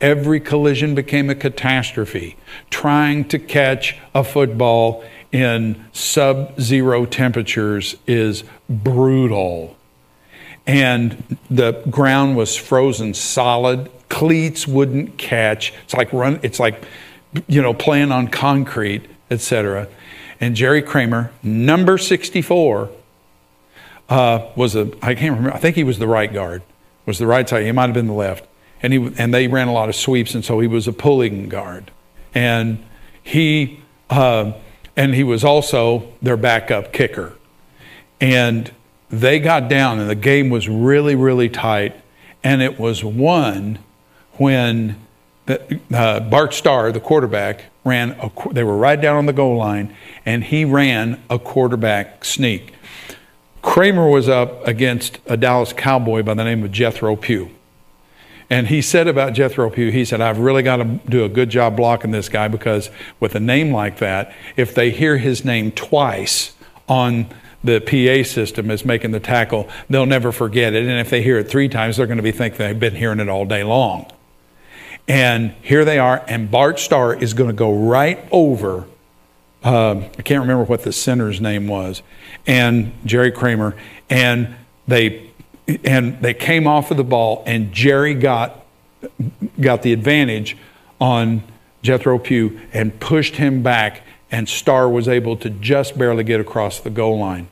[0.00, 2.36] Every collision became a catastrophe.
[2.70, 9.76] Trying to catch a football in sub zero temperatures is brutal.
[10.66, 13.90] And the ground was frozen solid.
[14.08, 15.72] Cleats wouldn't catch.
[15.84, 16.82] It's like run, it's like,
[17.46, 19.88] you know, playing on concrete, etc.
[20.40, 22.90] And Jerry Kramer, number 64,
[24.08, 26.62] uh, was a, I can't remember, I think he was the right guard,
[27.08, 27.64] was the right side.
[27.64, 28.46] He might have been the left
[28.82, 31.48] and he and they ran a lot of sweeps, and so he was a pulling
[31.48, 31.90] guard,
[32.34, 32.84] and
[33.22, 33.80] he
[34.10, 34.52] uh,
[34.96, 37.34] and he was also their backup kicker,
[38.20, 38.72] and
[39.10, 42.00] they got down, and the game was really really tight,
[42.44, 43.78] and it was won
[44.34, 44.96] when
[45.92, 48.12] uh, Bart Starr, the quarterback, ran.
[48.20, 49.94] A, they were right down on the goal line,
[50.24, 52.72] and he ran a quarterback sneak.
[53.68, 57.50] Kramer was up against a Dallas Cowboy by the name of Jethro Pugh.
[58.48, 61.50] And he said about Jethro Pugh, he said, I've really got to do a good
[61.50, 62.88] job blocking this guy because
[63.20, 66.56] with a name like that, if they hear his name twice
[66.88, 67.26] on
[67.62, 70.84] the PA system as making the tackle, they'll never forget it.
[70.86, 73.20] And if they hear it three times, they're going to be thinking they've been hearing
[73.20, 74.10] it all day long.
[75.06, 78.86] And here they are, and Bart Starr is going to go right over.
[79.62, 82.02] Uh, I can't remember what the center's name was,
[82.46, 83.74] and Jerry Kramer,
[84.08, 84.54] and
[84.86, 85.30] they
[85.84, 88.64] and they came off of the ball, and Jerry got
[89.60, 90.56] got the advantage
[91.00, 91.42] on
[91.82, 96.80] Jethro Pugh and pushed him back, and Starr was able to just barely get across
[96.80, 97.48] the goal line.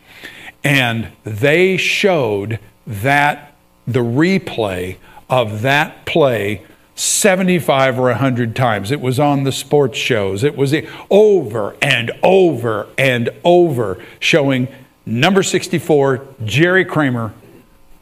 [0.65, 3.55] And they showed that
[3.87, 4.97] the replay
[5.29, 6.63] of that play
[6.97, 8.91] 75 or 100 times.
[8.91, 10.43] It was on the sports shows.
[10.43, 10.75] It was
[11.11, 14.69] over and over and over showing
[15.05, 17.33] number 64, Jerry Kramer,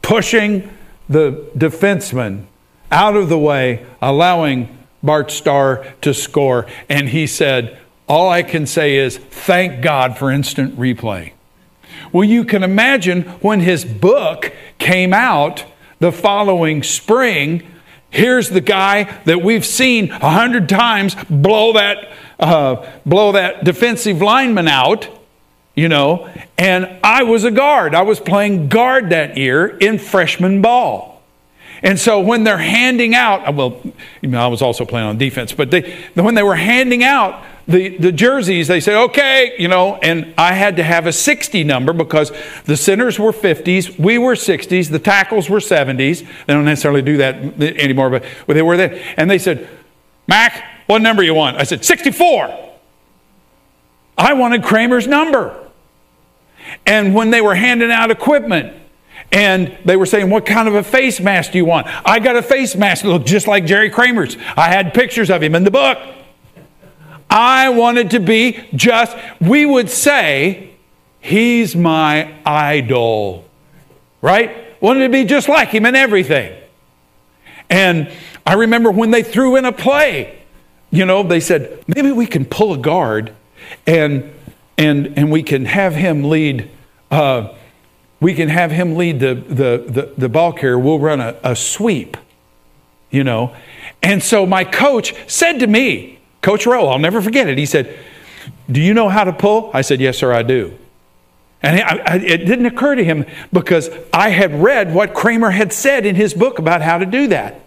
[0.01, 0.73] pushing
[1.07, 2.45] the defenseman
[2.91, 6.65] out of the way, allowing Bart Starr to score.
[6.89, 7.77] And he said,
[8.07, 11.33] All I can say is, thank God for instant replay.
[12.11, 15.65] Well, you can imagine when his book came out
[15.99, 17.63] the following spring.
[18.15, 24.21] Here's the guy that we've seen a hundred times blow that, uh, blow that defensive
[24.21, 25.09] lineman out
[25.75, 27.95] you know, and I was a guard.
[27.95, 31.21] I was playing guard that year in freshman ball.
[31.83, 33.81] And so when they're handing out, well,
[34.21, 37.43] you know, I was also playing on defense, but they, when they were handing out
[37.67, 41.63] the, the jerseys, they said, okay, you know, and I had to have a 60
[41.63, 42.31] number because
[42.65, 46.27] the centers were 50s, we were 60s, the tackles were 70s.
[46.45, 49.01] They don't necessarily do that anymore, but they were then.
[49.17, 49.67] And they said,
[50.27, 51.57] Mac, what number you want?
[51.57, 52.73] I said, 64.
[54.17, 55.61] I wanted Kramer's number.
[56.85, 58.81] And when they were handing out equipment,
[59.31, 61.87] and they were saying, What kind of a face mask do you want?
[62.05, 64.37] I got a face mask that looked just like Jerry Kramer's.
[64.55, 65.97] I had pictures of him in the book.
[67.29, 70.71] I wanted to be just, we would say,
[71.19, 73.45] He's my idol.
[74.21, 74.79] Right?
[74.79, 76.55] Wanted to be just like him in everything.
[77.67, 78.11] And
[78.45, 80.39] I remember when they threw in a play,
[80.91, 83.33] you know, they said, maybe we can pull a guard
[83.87, 84.31] and
[84.77, 86.69] and, and we can have him lead.
[87.09, 87.55] Uh,
[88.19, 90.77] we can have him lead the, the, the, the ball carrier.
[90.77, 92.17] We'll run a, a sweep,
[93.09, 93.55] you know.
[94.03, 96.14] And so my coach said to me,
[96.45, 97.57] Coach Rowe, I'll never forget it.
[97.57, 97.97] He said,
[98.71, 99.71] Do you know how to pull?
[99.73, 100.77] I said, Yes, sir, I do.
[101.63, 106.13] And it didn't occur to him because I had read what Kramer had said in
[106.13, 107.59] his book about how to do that.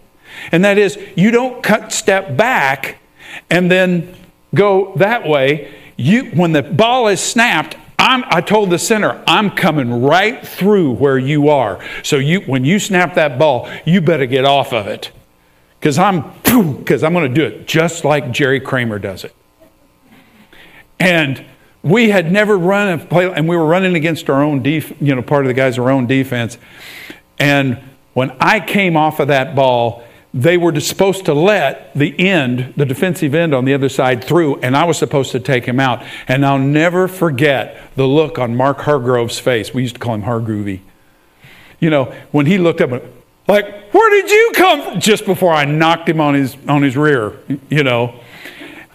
[0.52, 2.98] And that is, you don't cut step back
[3.50, 4.14] and then
[4.54, 9.50] go that way you, when the ball is snapped, I'm, i told the center, I'm
[9.50, 11.84] coming right through where you are.
[12.04, 15.10] So you, when you snap that ball, you better get off of it.
[15.78, 19.34] Because I'm, because I'm going to do it just like Jerry Kramer does it.
[20.98, 21.44] And
[21.82, 25.14] we had never run a play, and we were running against our own, def, you
[25.14, 26.58] know, part of the guys' our own defense.
[27.38, 27.78] And
[28.14, 30.02] when I came off of that ball,
[30.34, 34.56] they were supposed to let the end, the defensive end on the other side through,
[34.56, 36.04] and I was supposed to take him out.
[36.26, 39.72] And I'll never forget the look on Mark Hargrove's face.
[39.72, 40.80] We used to call him Hargroovy.
[41.80, 43.02] You know, when he looked up,
[43.48, 45.00] like, where did you come from?
[45.00, 47.38] Just before I knocked him on his, on his rear,
[47.70, 48.20] you know.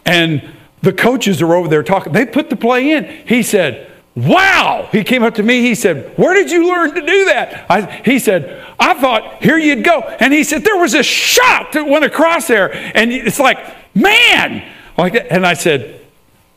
[0.06, 2.14] And the coaches are over there talking.
[2.14, 3.06] They put the play in.
[3.28, 4.90] He said, Wow!
[4.92, 5.62] He came up to me.
[5.62, 7.66] He said, Where did you learn to do that?
[7.68, 10.02] I, he said, I thought, Here you'd go.
[10.02, 12.72] And he said, There was a shot that went across there.
[12.96, 13.58] And it's like,
[13.96, 14.72] Man!
[14.98, 15.32] Like that.
[15.32, 16.00] And I said,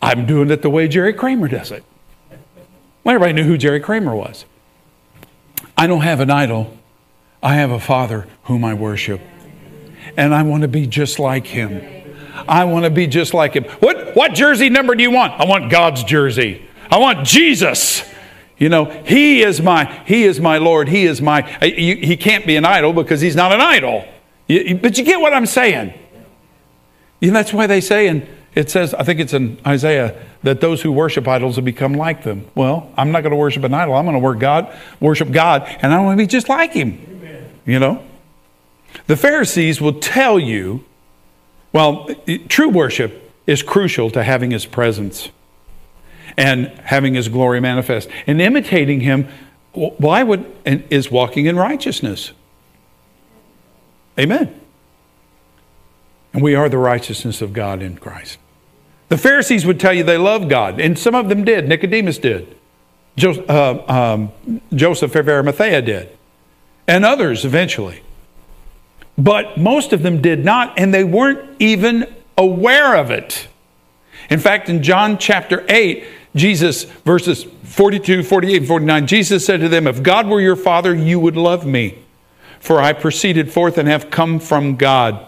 [0.02, 1.82] I'm doing it the way Jerry Kramer does it.
[3.04, 4.44] Well, everybody knew who Jerry Kramer was.
[5.78, 6.76] I don't have an idol,
[7.46, 9.20] I have a father whom I worship.
[10.16, 11.80] And I want to be just like him.
[12.48, 13.62] I want to be just like him.
[13.78, 15.40] What, what jersey number do you want?
[15.40, 16.66] I want God's jersey.
[16.90, 18.04] I want Jesus.
[18.58, 20.88] You know, he is my he is my Lord.
[20.88, 24.04] He is my he, can't be an idol because he's not an idol.
[24.48, 25.94] But you get what I'm saying.
[27.20, 28.26] That's why they say and
[28.56, 32.24] it says I think it's in Isaiah that those who worship idols will become like
[32.24, 32.50] them.
[32.56, 33.94] Well, I'm not going to worship an idol.
[33.94, 37.15] I'm going to work God, worship God, and I want to be just like him.
[37.66, 38.04] You know?
[39.06, 40.84] The Pharisees will tell you
[41.76, 42.08] well,
[42.48, 45.28] true worship is crucial to having his presence
[46.38, 48.08] and having his glory manifest.
[48.26, 49.28] And imitating him,
[49.74, 52.32] why would, is walking in righteousness.
[54.18, 54.58] Amen.
[56.32, 58.38] And we are the righteousness of God in Christ.
[59.10, 61.68] The Pharisees would tell you they love God, and some of them did.
[61.68, 62.56] Nicodemus did.
[63.16, 64.32] Joseph, uh, um,
[64.74, 66.15] Joseph of Arimathea did.
[66.88, 68.02] And others eventually.
[69.18, 73.48] But most of them did not, and they weren't even aware of it.
[74.28, 79.68] In fact, in John chapter 8, Jesus, verses 42, 48, and 49, Jesus said to
[79.68, 81.98] them, If God were your Father, you would love me,
[82.60, 85.26] for I proceeded forth and have come from God.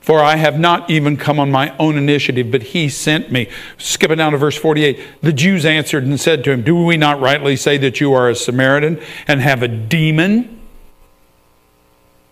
[0.00, 3.48] For I have not even come on my own initiative, but he sent me.
[3.78, 5.22] Skipping down to verse 48.
[5.22, 8.30] The Jews answered and said to him, Do we not rightly say that you are
[8.30, 10.57] a Samaritan and have a demon?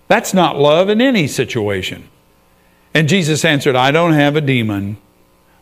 [0.09, 2.09] That's not love in any situation.
[2.95, 4.97] And Jesus answered, I don't have a demon,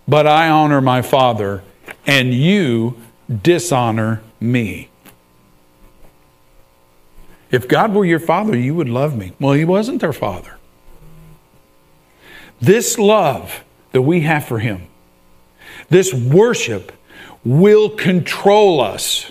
[0.07, 1.63] but I honor my Father,
[2.07, 2.97] and you
[3.43, 4.91] dishonor me.
[7.51, 9.33] If God were your father, you would love me.
[9.39, 10.59] Well, he wasn't their father.
[12.61, 14.89] This love that we have for him,
[15.89, 16.93] this worship,
[17.45, 19.31] will control us,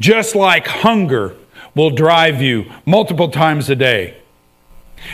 [0.00, 1.36] just like hunger
[1.76, 4.16] will drive you multiple times a day.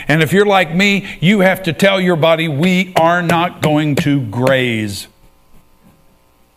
[0.07, 3.95] And if you're like me, you have to tell your body, we are not going
[3.97, 5.07] to graze.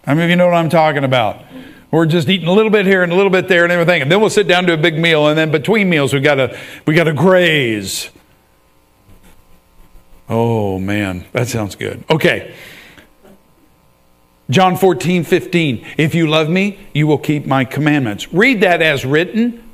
[0.06, 1.42] I mean, you know what I'm talking about?
[1.90, 4.02] We're just eating a little bit here and a little bit there and everything.
[4.02, 5.26] And then we'll sit down to a big meal.
[5.26, 8.10] And then between meals, we gotta, we gotta graze.
[10.28, 12.04] Oh, man, that sounds good.
[12.08, 12.54] Okay.
[14.50, 15.86] John 14, 15.
[15.96, 18.32] If you love me, you will keep my commandments.
[18.32, 19.65] Read that as written.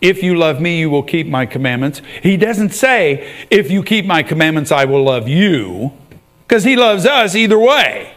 [0.00, 2.02] If you love me, you will keep my commandments.
[2.22, 5.92] He doesn't say, if you keep my commandments, I will love you,
[6.46, 8.12] because he loves us either way.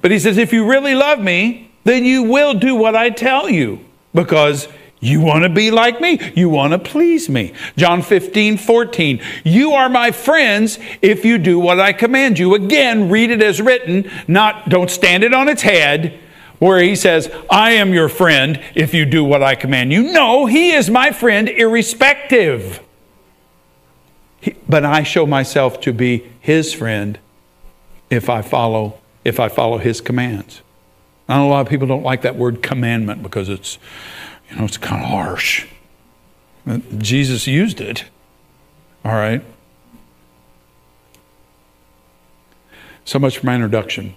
[0.00, 3.48] But he says, if you really love me, then you will do what I tell
[3.48, 3.84] you,
[4.14, 4.68] because
[5.00, 6.18] you want to be like me.
[6.34, 7.52] You want to please me.
[7.76, 9.20] John 15, 14.
[9.44, 12.54] You are my friends if you do what I command you.
[12.54, 16.20] Again, read it as written, not don't stand it on its head
[16.62, 20.12] where he says, I am your friend if you do what I command you.
[20.12, 22.78] No, he is my friend irrespective.
[24.40, 27.18] He, but I show myself to be his friend
[28.10, 30.62] if I follow if I follow his commands.
[31.28, 33.78] I know a lot of people don't like that word commandment because it's
[34.48, 35.66] you know it's kind of harsh.
[36.64, 38.04] Uh, Jesus used it.
[39.04, 39.42] All right.
[43.04, 44.14] So much for my introduction.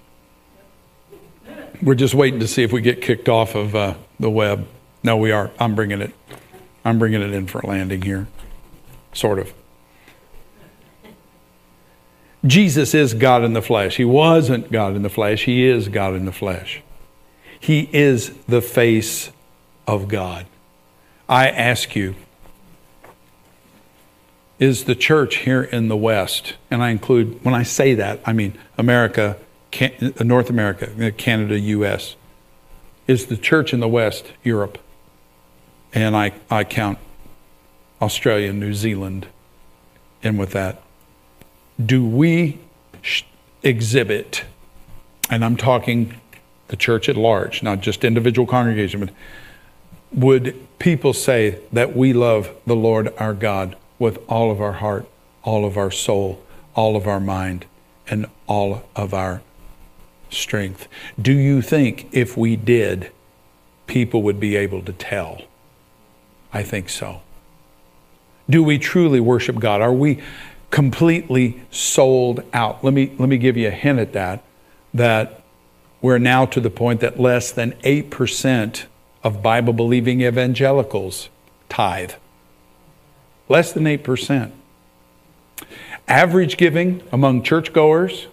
[1.82, 4.67] We're just waiting to see if we get kicked off of uh, the web.
[5.03, 5.51] No, we are.
[5.59, 6.13] I'm bringing it.
[6.84, 8.28] I'm bringing it in for a landing here,
[9.13, 9.53] sort of.
[12.45, 13.97] Jesus is God in the flesh.
[13.97, 15.45] He wasn't God in the flesh.
[15.45, 16.82] He is God in the flesh.
[17.59, 19.32] He is the face
[19.88, 20.45] of God.
[21.28, 22.13] I ask you,
[24.59, 28.34] is the church here in the West, and I include, when I say that, I
[28.34, 29.38] mean America,
[29.82, 32.15] Uh, North America, uh, Canada, U.S.,
[33.07, 34.78] is the church in the West, Europe,
[35.93, 36.97] and I, I count
[38.01, 39.28] Australia, New Zealand,
[40.21, 40.82] in with that.
[41.84, 42.59] Do we
[43.63, 44.45] exhibit,
[45.30, 46.19] and I'm talking
[46.67, 49.09] the church at large, not just individual congregation, but
[50.11, 55.07] would people say that we love the Lord our God with all of our heart,
[55.43, 56.41] all of our soul,
[56.76, 57.65] all of our mind,
[58.07, 59.41] and all of our
[60.30, 60.88] strength.
[61.21, 63.11] Do you think if we did,
[63.88, 65.41] people would be able to tell?
[66.53, 67.21] I think so.
[68.49, 69.82] Do we truly worship God?
[69.82, 70.21] Are we
[70.71, 72.84] completely sold out?
[72.84, 74.43] Let me, let me give you a hint at that,
[74.93, 75.41] that
[76.01, 78.86] we're now to the point that less than 8%
[79.23, 81.30] of Bible believing evangelicals
[81.67, 82.11] tithe.
[83.49, 84.51] Less than 8%.
[86.07, 88.28] Average giving among churchgoers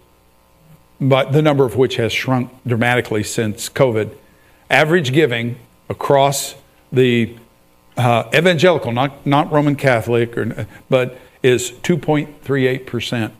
[1.03, 4.16] but the number of which has shrunk dramatically since COVID.
[4.70, 6.55] Average giving across
[6.92, 7.36] the
[7.96, 13.32] uh, evangelical, not, not Roman Catholic, or, but is 2.38%.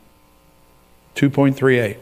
[1.15, 1.97] 2.38.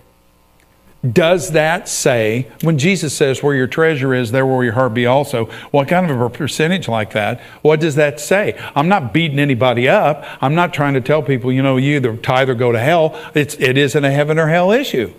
[1.12, 5.06] Does that say, when Jesus says, where your treasure is, there will your heart be
[5.06, 7.40] also, what kind of a percentage like that?
[7.62, 8.58] What does that say?
[8.74, 10.24] I'm not beating anybody up.
[10.42, 13.18] I'm not trying to tell people, you know, you either tithe or go to hell.
[13.34, 15.12] It's, it isn't a heaven or hell issue.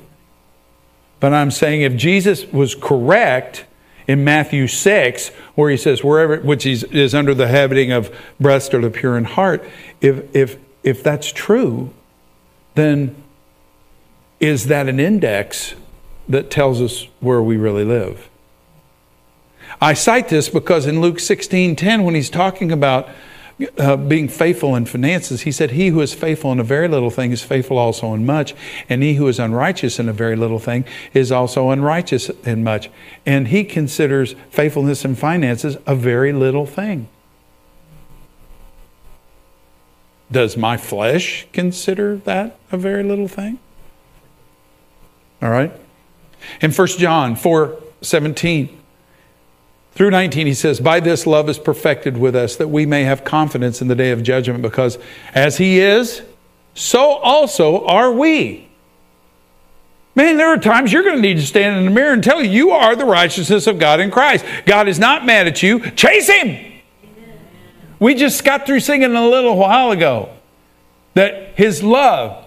[1.22, 3.64] But I'm saying if Jesus was correct
[4.08, 8.82] in Matthew 6, where he says, wherever, which is, under the heading of breast or
[8.82, 9.64] the pure in heart,
[10.02, 11.94] if, if, if that's true,
[12.76, 13.16] then
[14.40, 15.76] is that an index
[16.28, 18.28] that tells us where we really live?
[19.80, 23.08] I cite this because in Luke 16 10, when he's talking about
[23.78, 27.10] uh, being faithful in finances, he said, He who is faithful in a very little
[27.10, 28.56] thing is faithful also in much,
[28.90, 32.90] and he who is unrighteous in a very little thing is also unrighteous in much.
[33.26, 37.08] And he considers faithfulness in finances a very little thing.
[40.32, 43.60] Does my flesh consider that a very little thing?
[45.42, 45.72] All right.
[46.62, 48.81] In 1 John 4 17,
[49.94, 53.24] through 19, he says, By this love is perfected with us, that we may have
[53.24, 54.98] confidence in the day of judgment, because
[55.34, 56.22] as he is,
[56.74, 58.70] so also are we.
[60.16, 62.44] Man, there are times you're going to need to stand in the mirror and tell
[62.44, 64.46] you you are the righteousness of God in Christ.
[64.66, 65.92] God is not mad at you.
[65.92, 66.82] Chase him.
[68.00, 70.34] We just got through singing a little while ago
[71.14, 72.46] that his love,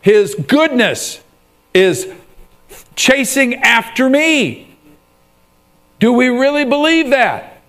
[0.00, 1.20] his goodness
[1.74, 2.10] is
[2.94, 4.75] chasing after me.
[5.98, 7.62] Do we really believe that?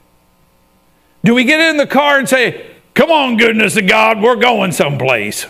[1.24, 4.72] Do we get in the car and say, Come on, goodness of God, we're going
[4.72, 5.46] someplace?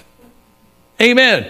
[1.01, 1.49] Amen.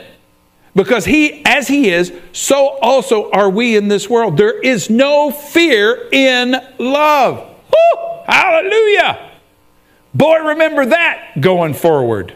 [0.75, 4.37] Because he, as he is, so also are we in this world.
[4.37, 7.37] There is no fear in love.
[7.71, 8.09] Woo!
[8.27, 9.31] Hallelujah.
[10.13, 12.35] Boy, remember that going forward.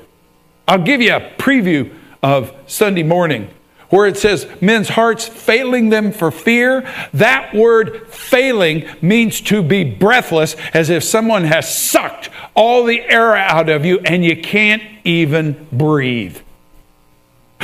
[0.68, 3.50] I'll give you a preview of Sunday morning
[3.92, 6.82] where it says men's hearts failing them for fear,
[7.14, 13.36] that word failing means to be breathless, as if someone has sucked all the air
[13.36, 16.40] out of you and you can't even breathe.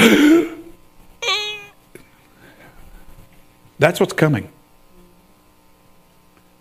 [3.79, 4.49] That's what's coming.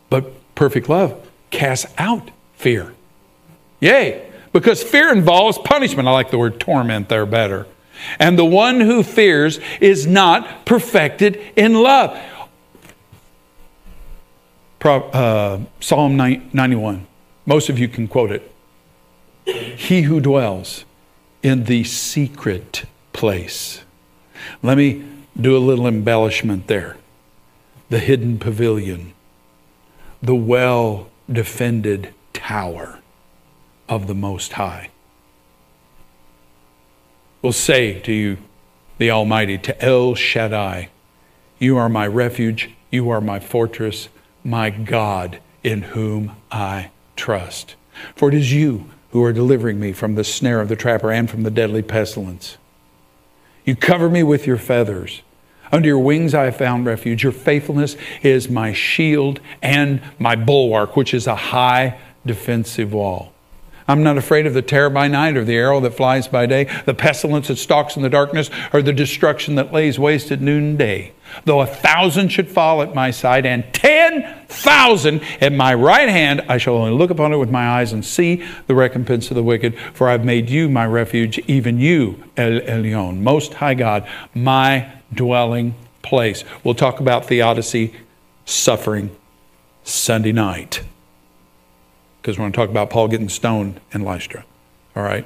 [0.08, 2.94] But perfect love casts out fear.
[3.80, 4.30] Yay!
[4.52, 6.08] Because fear involves punishment.
[6.08, 7.66] I like the word torment there better.
[8.18, 12.18] And the one who fears is not perfected in love.
[14.84, 17.06] Uh, Psalm 91.
[17.44, 18.52] Most of you can quote it.
[19.44, 20.84] He who dwells
[21.42, 23.82] in the secret place.
[24.62, 25.04] Let me
[25.40, 26.96] do a little embellishment there.
[27.88, 29.12] The hidden pavilion,
[30.22, 33.00] the well defended tower
[33.88, 34.90] of the Most High
[37.46, 38.38] will say to you,
[38.98, 40.88] the Almighty, to El Shaddai,
[41.60, 44.08] You are my refuge, you are my fortress,
[44.42, 47.76] my God in whom I trust.
[48.16, 51.30] For it is you who are delivering me from the snare of the trapper and
[51.30, 52.58] from the deadly pestilence.
[53.64, 55.22] You cover me with your feathers.
[55.70, 57.22] Under your wings I have found refuge.
[57.22, 63.32] Your faithfulness is my shield and my bulwark, which is a high defensive wall.
[63.88, 66.64] I'm not afraid of the terror by night or the arrow that flies by day,
[66.86, 71.12] the pestilence that stalks in the darkness, or the destruction that lays waste at noonday.
[71.44, 76.42] Though a thousand should fall at my side and ten thousand at my right hand,
[76.48, 79.42] I shall only look upon it with my eyes and see the recompense of the
[79.42, 79.78] wicked.
[79.92, 85.74] For I've made you my refuge, even you, El Elyon, Most High God, my dwelling
[86.02, 86.44] place.
[86.64, 87.94] We'll talk about theodicy,
[88.44, 89.14] suffering,
[89.84, 90.82] Sunday night
[92.26, 94.44] because we're going to talk about Paul getting stoned in Lystra.
[94.96, 95.24] All right?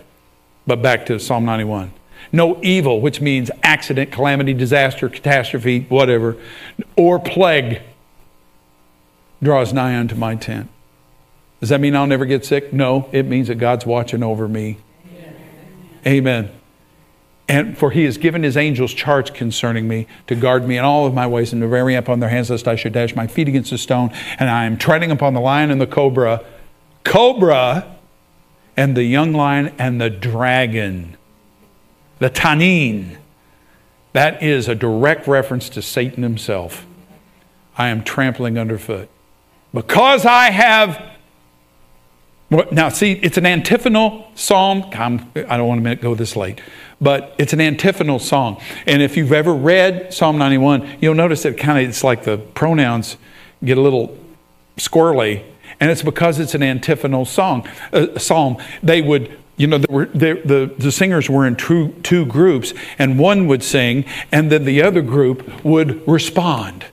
[0.66, 1.94] But back to Psalm 91.
[2.30, 6.36] No evil, which means accident, calamity, disaster, catastrophe, whatever,
[6.96, 7.80] or plague
[9.42, 10.68] draws nigh unto my tent.
[11.60, 12.70] Does that mean I'll never get sick?
[12.70, 14.76] No, it means that God's watching over me.
[15.06, 15.36] Amen.
[16.06, 16.50] Amen.
[17.48, 21.06] And for he has given his angels charge concerning me to guard me in all
[21.06, 23.16] of my ways and to bear me up on their hands lest I should dash
[23.16, 24.10] my feet against a stone.
[24.38, 26.44] And I am treading upon the lion and the cobra
[27.04, 27.96] cobra
[28.76, 31.16] and the young lion and the dragon,
[32.18, 33.16] the tanin.
[34.12, 36.86] That is a direct reference to Satan himself.
[37.76, 39.08] I am trampling underfoot.
[39.72, 41.00] Because I have.
[42.72, 44.90] Now, see, it's an antiphonal psalm.
[44.92, 46.60] I don't want to go this late,
[47.00, 48.60] but it's an antiphonal song.
[48.86, 52.38] And if you've ever read Psalm 91, you'll notice that kind of it's like the
[52.38, 53.16] pronouns
[53.64, 54.18] get a little
[54.78, 55.44] squirrely
[55.80, 58.58] and it's because it's an antiphonal song, uh, psalm.
[58.82, 63.46] They would you know, were, the, the singers were in two, two groups, and one
[63.46, 66.86] would sing, and then the other group would respond.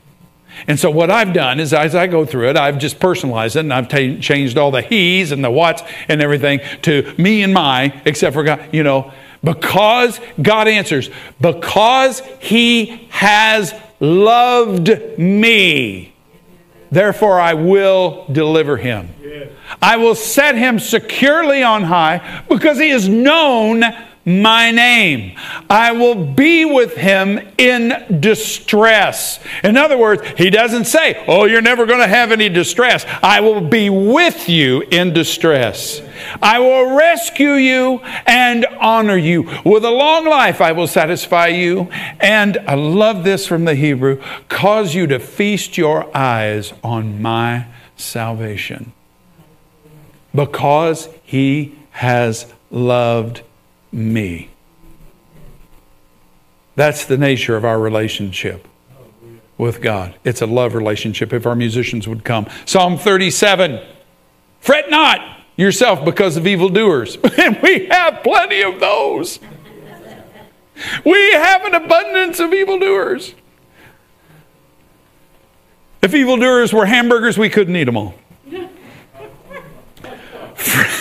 [0.67, 3.61] And so, what I've done is, as I go through it, I've just personalized it,
[3.61, 7.53] and I've t- changed all the he's and the what's and everything to me and
[7.53, 11.09] my, except for God, you know, because God answers,
[11.39, 16.13] because He has loved me.
[16.91, 19.09] Therefore, I will deliver him.
[19.81, 23.83] I will set him securely on high because he has known
[24.27, 25.37] my name.
[25.69, 29.39] I will be with him in distress.
[29.63, 33.05] In other words, he doesn't say, Oh, you're never going to have any distress.
[33.23, 36.01] I will be with you in distress.
[36.41, 39.43] I will rescue you and honor you.
[39.63, 41.89] With a long life, I will satisfy you.
[42.19, 47.67] And I love this from the Hebrew cause you to feast your eyes on my
[47.95, 48.91] salvation.
[50.35, 53.41] Because he has loved
[53.91, 54.49] me.
[56.75, 58.67] That's the nature of our relationship
[59.57, 60.15] with God.
[60.23, 62.47] It's a love relationship if our musicians would come.
[62.65, 63.81] Psalm 37
[64.59, 65.21] Fret not
[65.55, 67.17] yourself because of evildoers.
[67.37, 69.39] And we have plenty of those.
[71.05, 73.33] We have an abundance of evildoers.
[76.01, 78.13] If evildoers were hamburgers, we couldn't eat them all.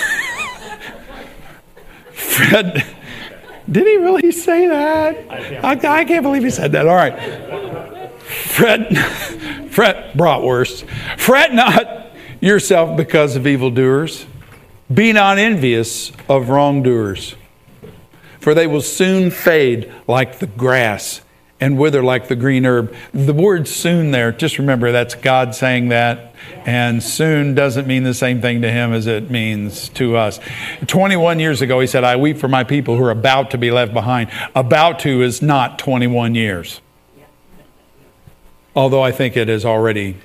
[2.36, 2.84] Fred,
[3.70, 5.64] did he really say that?
[5.64, 6.86] I, I can't believe he said that.
[6.86, 8.12] All right.
[8.20, 8.94] Fret,
[9.70, 10.86] fret, bratwurst.
[11.18, 12.08] Fret not
[12.40, 14.26] yourself because of evildoers.
[14.92, 17.36] Be not envious of wrongdoers,
[18.38, 21.22] for they will soon fade like the grass
[21.58, 22.94] and wither like the green herb.
[23.14, 26.25] The word soon there, just remember that's God saying that.
[26.64, 30.40] And soon doesn't mean the same thing to him as it means to us.
[30.86, 33.70] 21 years ago, he said, I weep for my people who are about to be
[33.70, 34.30] left behind.
[34.54, 36.80] About to is not 21 years.
[38.74, 40.16] Although I think it is already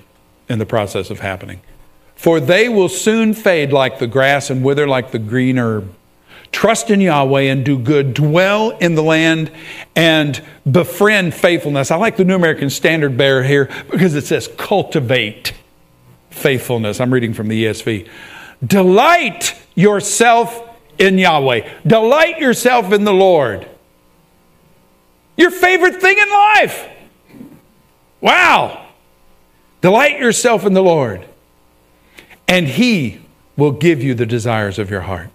[0.49, 1.61] in the process of happening.
[2.15, 5.93] For they will soon fade like the grass and wither like the green herb.
[6.51, 8.13] Trust in Yahweh and do good.
[8.13, 9.51] Dwell in the land
[9.95, 11.91] and befriend faithfulness.
[11.91, 15.53] I like the New American Standard Bearer here because it says cultivate
[16.31, 16.99] faithfulness.
[16.99, 18.09] I'm reading from the ESV.
[18.65, 21.69] Delight yourself in Yahweh.
[21.85, 23.67] Delight yourself in the Lord.
[25.37, 26.87] Your favorite thing in life.
[28.19, 28.87] Wow.
[29.81, 31.25] Delight yourself in the Lord,
[32.47, 33.21] and He
[33.57, 35.29] will give you the desires of your heart.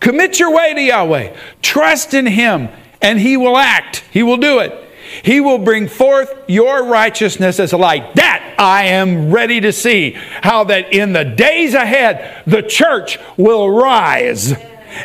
[0.00, 1.34] Commit your way to Yahweh.
[1.62, 2.68] Trust in Him,
[3.00, 4.04] and He will act.
[4.10, 4.85] He will do it.
[5.22, 8.14] He will bring forth your righteousness as a light.
[8.14, 10.12] That I am ready to see.
[10.42, 14.52] How that in the days ahead, the church will rise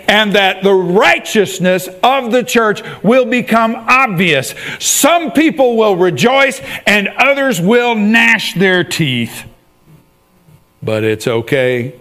[0.07, 4.53] and that the righteousness of the church will become obvious.
[4.79, 9.45] Some people will rejoice and others will gnash their teeth.
[10.81, 11.99] But it's okay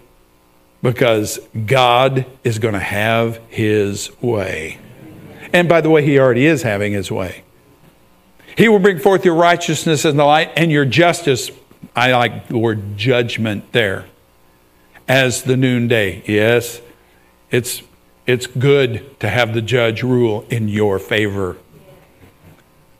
[0.83, 4.79] because God is going to have his way.
[5.53, 7.43] And by the way, he already is having his way.
[8.61, 11.51] He will bring forth your righteousness in the light and your justice.
[11.97, 14.05] I like the word judgment there
[15.09, 16.23] as the noonday.
[16.27, 16.83] Yes,
[17.51, 17.81] it's,
[18.27, 21.57] it's good to have the judge rule in your favor.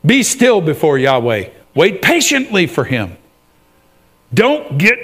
[0.03, 1.51] Be still before Yahweh.
[1.75, 3.15] Wait patiently for him.
[4.33, 4.97] Don't get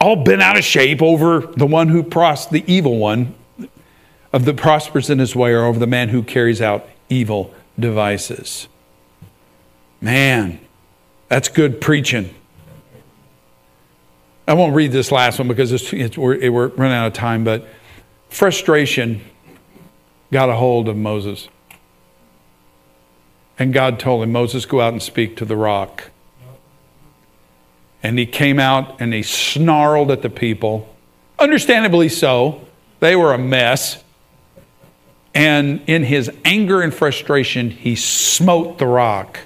[0.00, 3.34] all bent out of shape over the one who pros the evil one
[4.32, 8.68] of the prospers in his way or over the man who carries out evil devices.
[10.00, 10.60] Man,
[11.28, 12.34] that's good preaching.
[14.46, 17.44] I won't read this last one because it's, it's, we're, we're running out of time,
[17.44, 17.66] but
[18.30, 19.20] frustration
[20.32, 21.48] got a hold of Moses.
[23.58, 26.10] And God told him, Moses, go out and speak to the rock.
[28.02, 30.94] And he came out and he snarled at the people.
[31.38, 32.66] Understandably so.
[33.00, 34.02] They were a mess.
[35.34, 39.40] And in his anger and frustration, he smote the rock,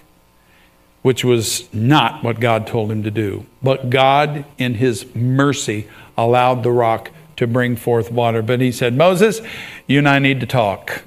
[1.02, 3.44] which was not what God told him to do.
[3.62, 8.40] But God, in his mercy, allowed the rock to bring forth water.
[8.40, 9.40] But he said, Moses,
[9.86, 11.02] you and I need to talk.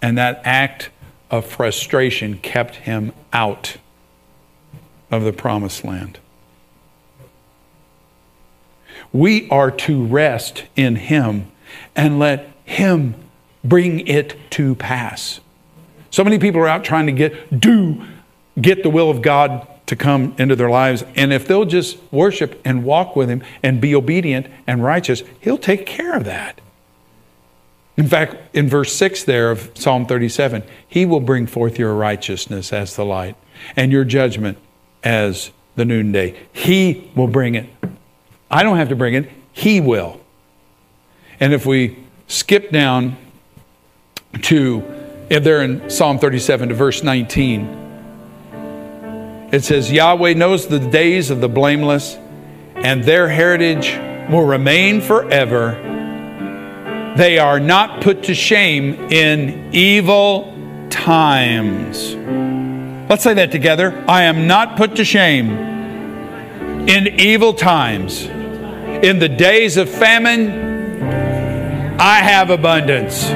[0.00, 0.90] And that act
[1.30, 3.76] of frustration kept him out
[5.10, 6.18] of the promised land.
[9.12, 11.50] We are to rest in him
[11.96, 13.14] and let him
[13.64, 15.40] bring it to pass.
[16.10, 18.04] So many people are out trying to get do
[18.60, 22.60] get the will of God to come into their lives and if they'll just worship
[22.64, 26.60] and walk with him and be obedient and righteous, he'll take care of that.
[27.96, 32.72] In fact, in verse 6 there of Psalm 37, he will bring forth your righteousness
[32.72, 33.36] as the light
[33.76, 34.58] and your judgment
[35.02, 36.34] as the noonday.
[36.52, 37.68] He will bring it.
[38.50, 40.20] I don't have to bring it, He will.
[41.40, 43.16] And if we skip down
[44.42, 44.82] to,
[45.30, 47.83] if they're in Psalm 37 to verse 19,
[49.54, 52.18] it says, Yahweh knows the days of the blameless,
[52.74, 53.96] and their heritage
[54.28, 55.80] will remain forever.
[57.16, 60.52] they are not put to shame in evil
[60.90, 62.16] times.
[63.08, 64.04] Let's say that together.
[64.08, 65.50] I am not put to shame
[66.88, 68.24] in evil times.
[68.24, 70.50] In the days of famine,
[72.00, 73.28] I have abundance.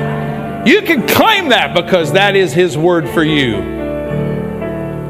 [0.68, 3.77] You can claim that because that is His word for you.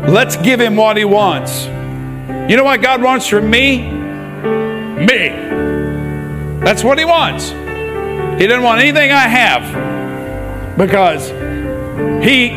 [0.09, 1.67] Let's give Him what He wants.
[1.67, 3.83] You know what God wants from me?
[3.83, 5.29] Me.
[6.65, 7.51] That's what He wants.
[8.41, 11.29] He doesn't want anything I have because
[12.25, 12.49] He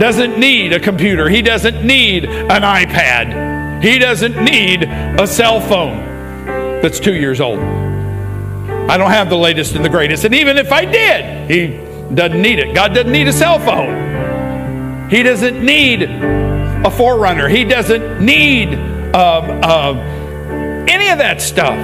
[0.00, 6.82] doesn't need a computer, He doesn't need an iPad, He doesn't need a cell phone
[6.82, 7.60] that's two years old.
[7.60, 10.24] I don't have the latest and the greatest.
[10.24, 12.74] And even if I did, He doesn't need it.
[12.74, 15.08] God doesn't need a cell phone.
[15.08, 16.02] He doesn't need
[16.84, 17.48] a forerunner.
[17.48, 18.74] He doesn't need
[19.14, 19.94] uh, uh,
[20.88, 21.76] any of that stuff.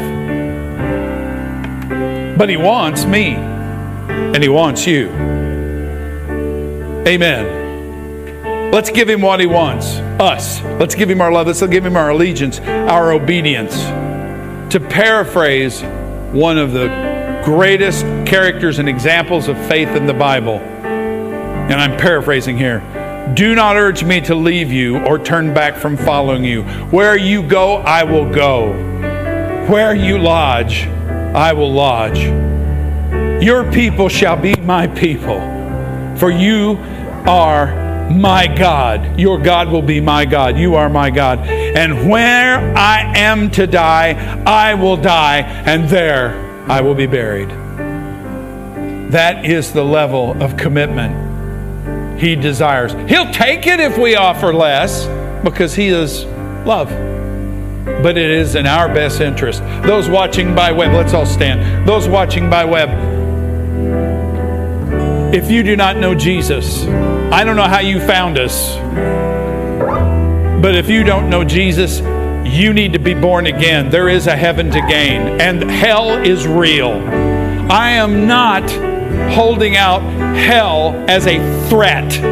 [2.38, 5.08] But He wants me, and He wants you.
[7.06, 8.70] Amen.
[8.72, 10.62] Let's give Him what He wants us.
[10.62, 11.46] Let's give Him our love.
[11.46, 13.76] Let's give Him our allegiance, our obedience.
[14.72, 15.82] To paraphrase
[16.32, 16.88] one of the
[17.44, 20.58] greatest characters and examples of faith in the Bible.
[20.58, 22.80] And I'm paraphrasing here.
[23.34, 26.64] Do not urge me to leave you or turn back from following you.
[26.90, 28.72] Where you go, I will go.
[29.70, 32.18] Where you lodge, I will lodge.
[33.42, 35.40] Your people shall be my people,
[36.18, 36.76] for you
[37.26, 39.18] are my God.
[39.18, 40.58] Your God will be my God.
[40.58, 41.38] You are my God.
[41.38, 46.34] And where I am to die, I will die, and there
[46.70, 47.48] I will be buried.
[49.10, 51.31] That is the level of commitment
[52.22, 52.92] He desires.
[53.10, 55.06] He'll take it if we offer less
[55.42, 56.24] because He is
[56.64, 56.88] love.
[57.84, 59.58] But it is in our best interest.
[59.84, 61.86] Those watching by web, let's all stand.
[61.86, 62.90] Those watching by web,
[65.34, 66.84] if you do not know Jesus,
[67.32, 68.76] I don't know how you found us,
[70.62, 72.02] but if you don't know Jesus,
[72.46, 73.90] you need to be born again.
[73.90, 76.92] There is a heaven to gain, and hell is real.
[77.68, 78.91] I am not
[79.32, 80.02] holding out
[80.36, 81.38] hell as a
[81.68, 82.22] threat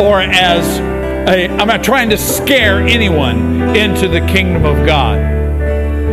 [0.00, 0.80] or as
[1.28, 5.18] a, I'm not trying to scare anyone into the kingdom of God.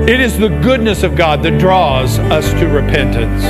[0.07, 3.43] It is the goodness of God that draws us to repentance.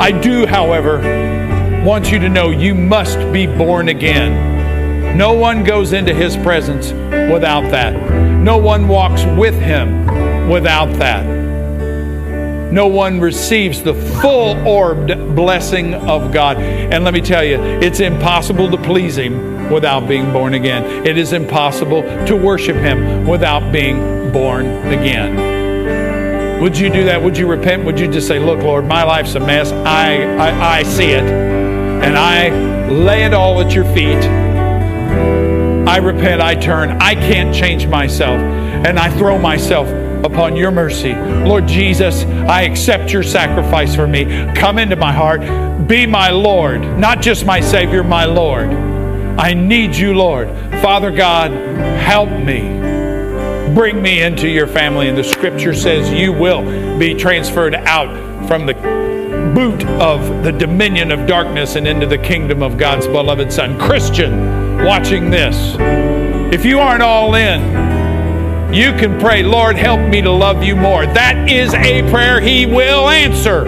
[0.00, 0.98] I do, however,
[1.84, 5.16] want you to know you must be born again.
[5.16, 6.92] No one goes into his presence
[7.32, 7.94] without that.
[8.42, 11.45] No one walks with him without that.
[12.76, 16.58] No one receives the full orbed blessing of God.
[16.58, 21.06] And let me tell you, it's impossible to please Him without being born again.
[21.06, 26.60] It is impossible to worship Him without being born again.
[26.60, 27.22] Would you do that?
[27.22, 27.86] Would you repent?
[27.86, 29.72] Would you just say, Look, Lord, my life's a mess.
[29.72, 31.24] I, I, I see it.
[31.24, 32.50] And I
[32.90, 34.22] lay it all at your feet.
[35.88, 39.88] I repent, I turn, I can't change myself, and I throw myself
[40.24, 41.14] upon your mercy.
[41.14, 44.24] Lord Jesus, I accept your sacrifice for me.
[44.54, 45.40] Come into my heart.
[45.86, 48.68] Be my Lord, not just my Savior, my Lord.
[49.38, 50.48] I need you, Lord.
[50.80, 52.76] Father God, help me.
[53.74, 55.08] Bring me into your family.
[55.08, 58.74] And the scripture says you will be transferred out from the
[59.54, 63.78] boot of the dominion of darkness and into the kingdom of God's beloved Son.
[63.78, 65.76] Christian, watching this,
[66.52, 67.85] if you aren't all in,
[68.72, 71.06] you can pray, Lord, help me to love you more.
[71.06, 73.64] That is a prayer He will answer.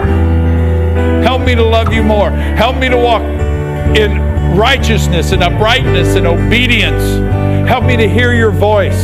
[1.23, 2.29] Help me to love you more.
[2.31, 3.21] Help me to walk
[3.95, 4.19] in
[4.57, 7.03] righteousness and uprightness and obedience.
[7.67, 9.01] Help me to hear your voice.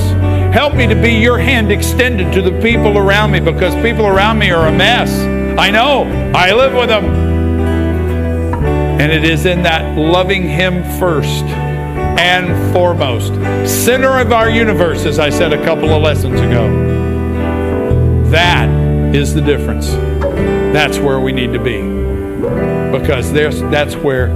[0.54, 4.38] Help me to be your hand extended to the people around me because people around
[4.38, 5.12] me are a mess.
[5.58, 6.04] I know.
[6.36, 7.06] I live with them.
[9.00, 11.46] And it is in that loving Him first
[12.18, 13.34] and foremost.
[13.70, 16.70] Center of our universe, as I said a couple of lessons ago.
[18.30, 18.70] That
[19.16, 19.92] is the difference.
[19.92, 21.82] That's where we need to be.
[22.98, 24.28] Because there's, that's where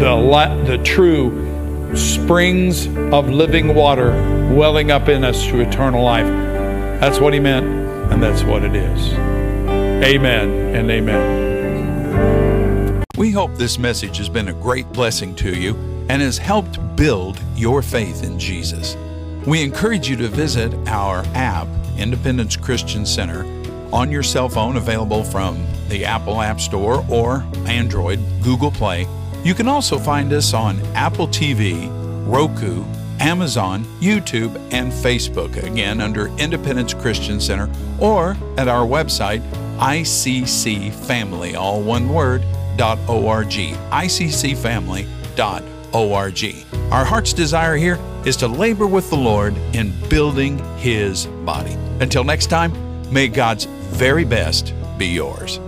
[0.00, 4.10] the, the true springs of living water
[4.54, 6.26] welling up in us to eternal life.
[7.00, 7.66] That's what he meant,
[8.12, 9.12] and that's what it is.
[10.04, 11.40] Amen and amen.
[13.16, 15.74] We hope this message has been a great blessing to you
[16.08, 18.94] and has helped build your faith in Jesus.
[19.46, 23.46] We encourage you to visit our app, Independence Christian Center,
[23.90, 29.06] on your cell phone, available from the Apple App Store or Android, Google Play.
[29.44, 31.88] You can also find us on Apple TV,
[32.30, 32.84] Roku,
[33.18, 39.40] Amazon, YouTube, and Facebook, again under Independence Christian Center, or at our website,
[39.78, 42.44] ICC Family, all one word,
[42.78, 45.79] .org, iccfamily.org.
[46.90, 51.72] Our heart's desire here is to labor with the Lord in building His body.
[52.00, 52.72] Until next time,
[53.12, 55.58] may God's very best be yours.